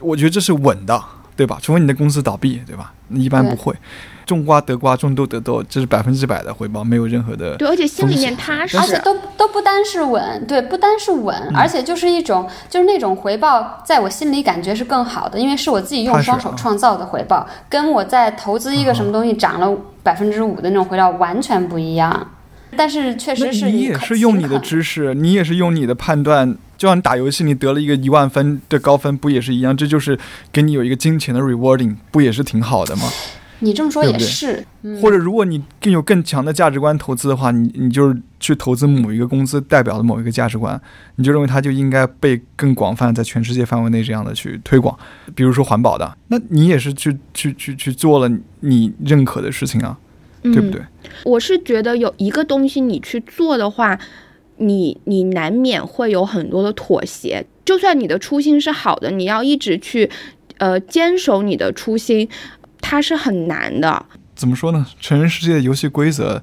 [0.00, 1.02] 我觉得这是稳的，
[1.40, 1.58] 对吧？
[1.62, 2.92] 除非你的公司倒闭，对吧？
[3.08, 3.74] 一般不会。
[4.26, 7.56] 种瓜得瓜，种豆得豆，这是百分之百的回报，没有任何的。
[7.56, 8.76] 对，而且心里面踏实。
[8.76, 22.28] 而且都都不单是稳，对，不单是稳，而且就是一种，就是那种回报，在我心里感觉是更好的，因为是我自己用双手创造的回报，跟我在投资一个什么东西涨了百分之五的那种回报完全不一样。
[22.76, 26.54] 但是确实是你也是用你的知识，你也是用你的判断。
[26.80, 29.76] 就像你打游戏，你得了一个一万分的高分，不也是一样？
[29.76, 30.18] 这就是
[30.50, 33.02] 给你有一个金钱的 rewarding，不也是挺好的吗？
[33.58, 34.64] 你这么说也是。
[34.98, 40.80] 或者如果你更有更强的价值观投资的话，你你就是去投资某一个公司代表的某一个价值观，
[41.16, 44.98] 你就认为它就应该被更广泛在全世界范围内这样的去推广。
[45.34, 49.98] 比如说环保的，那你也是去去去去做了你认可的事情啊，
[50.44, 50.80] 对不对？
[51.26, 54.00] 我是觉得有一个东西你去做的话。
[54.60, 60.10] 你你难免会有很多的妥协，就算你的初心是好的，你要一直去，
[60.58, 62.28] 呃，坚守你的初心，
[62.80, 64.04] 它是很难的。
[64.34, 64.86] 怎么说呢？
[65.00, 66.42] 成人世界的游戏规则，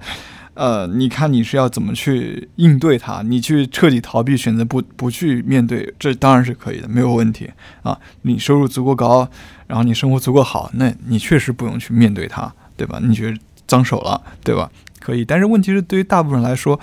[0.56, 3.22] 呃，你看你是要怎么去应对它？
[3.22, 7.50] 你去彻底逃避，选择不不去面对，这当然是可以的，没有问题
[7.84, 8.00] 啊。
[8.24, 9.30] 你收入足够高，
[9.68, 13.00] 然后你生活足够好，那你确实不用去面对它，对吧？
[13.04, 13.38] 你觉得
[13.68, 14.72] 脏手了，对吧？
[15.00, 16.80] 可以，但是问题是，对于大部分人来说。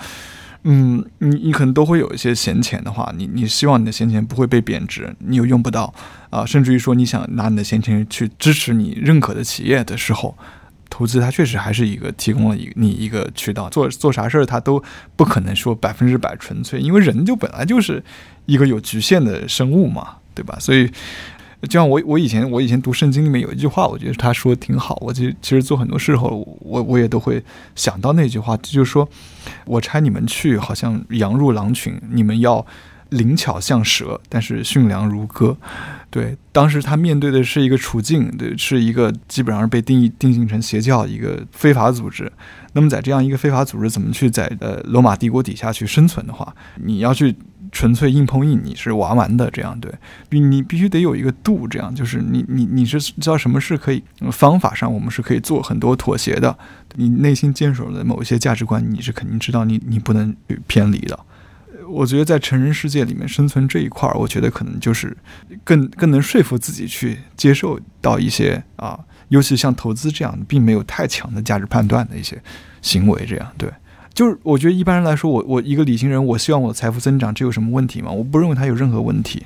[0.67, 5.93] 嗯，你你可能都会有一些闲钱的话，你你希望你的闲钱不会被贬值，你又用不到
[6.31, 10.35] 啊，甚至于说你想拿你的闲钱去支持你认可的企业的时候，
[10.89, 14.83] 投资它确实还是一个提供了一你一个渠道，做做啥事儿它都
[15.15, 18.03] 不可能说百分之百纯粹，因为人就本来就是
[18.47, 20.57] 一个有局限的生物嘛，对吧？
[20.59, 20.89] 所以。
[21.65, 24.97] 就像我我以前我以前读圣经里面有一句话，我觉得他说的挺好。
[25.01, 27.43] 我其实其实做很多事后，我我也都会
[27.75, 29.07] 想到那句话，就是说，
[29.65, 32.65] 我差你们去，好像羊入狼群，你们要
[33.09, 35.57] 灵巧像蛇，但是驯良如鸽。
[36.09, 42.31] 对，当时他面对的是一个处境，对，是一个基本上被定义定性成邪教一个非法组织。
[42.73, 47.35] 那么在这样一个非法组织怎么去在呃罗马帝国底下去生存的话，你要去。
[47.75, 49.91] 纯粹硬碰硬，你是玩完的，这样对，
[50.29, 54.01] 你你必须得有一个度，这样就是你你你是知道什么是可以
[54.31, 56.57] 方法上，我们是可以做很多妥协的。
[56.93, 60.33] 你内心坚守的某一些价值观，你是肯定知道你你不能
[60.67, 61.19] 偏离的。
[61.89, 65.15] 我觉得在成人世界里面生存这一块儿，我觉得可能就是
[65.65, 68.97] 更更能说服自己去接受到一些啊，
[69.27, 72.41] 尤其像投资这样并没有太强的价值判断的一些
[72.81, 73.69] 行为，这样对。
[74.15, 78.09] 就是我觉得一般人来说，我我一个理性人，我希望我的财富增长，这有什么问题吗？
[78.09, 79.45] 我不认为它有任何问题，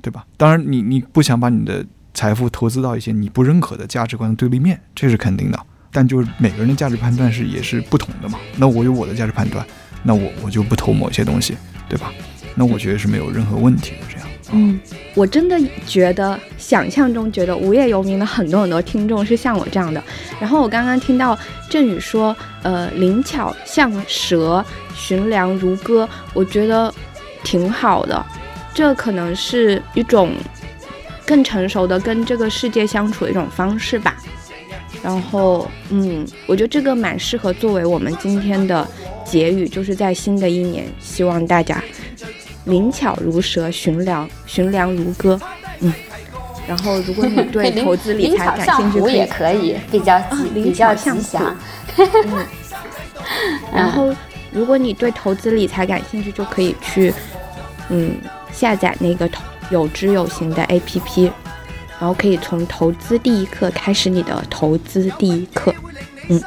[0.00, 0.24] 对吧？
[0.36, 1.84] 当然，你你不想把你的
[2.14, 5.58] 财富投资到一些你不认可的价值观的对立面，这是肯定的。
[5.90, 8.38] 但就是每个人的价值判断是也是不同的嘛。
[8.56, 9.66] 那我有我的价值判断，
[10.04, 11.56] 那我我就不投某些东西，
[11.88, 12.12] 对吧？
[12.54, 14.28] 那我觉得是没有任何问题的，这样。
[14.52, 14.78] 嗯，
[15.14, 20.02] 我真的觉得，想象中觉得无业游民的很多很多听众是像我这样的。
[20.40, 21.36] 然后我刚刚听到
[21.68, 26.92] 振宇说，呃，灵巧像蛇，寻良如鸽，我觉得
[27.42, 28.24] 挺好的。
[28.72, 30.30] 这可能是一种
[31.26, 34.16] 更成熟的跟这个世界相处的一种方式吧。
[35.02, 38.86] 然后，嗯，我觉得这个蛮适合作为我们今天的
[39.24, 41.82] 结语，就是在新的一年，希望大家。
[42.66, 45.40] 灵巧如蛇，寻良寻良如歌。
[45.80, 45.92] 嗯，
[46.68, 50.20] 然后如果你对 投资理财感兴趣，也可以比较
[50.54, 51.56] 比较吉祥。
[51.96, 52.46] 嗯，
[53.74, 54.14] 然后
[54.52, 57.12] 如果你对投资理财感兴趣，就可以去
[57.88, 58.16] 嗯
[58.52, 59.28] 下载那个
[59.70, 61.30] 有知有行的 APP，
[61.98, 65.74] 然后可以从投资第一课开始你的投资第一课。
[66.28, 66.42] 嗯。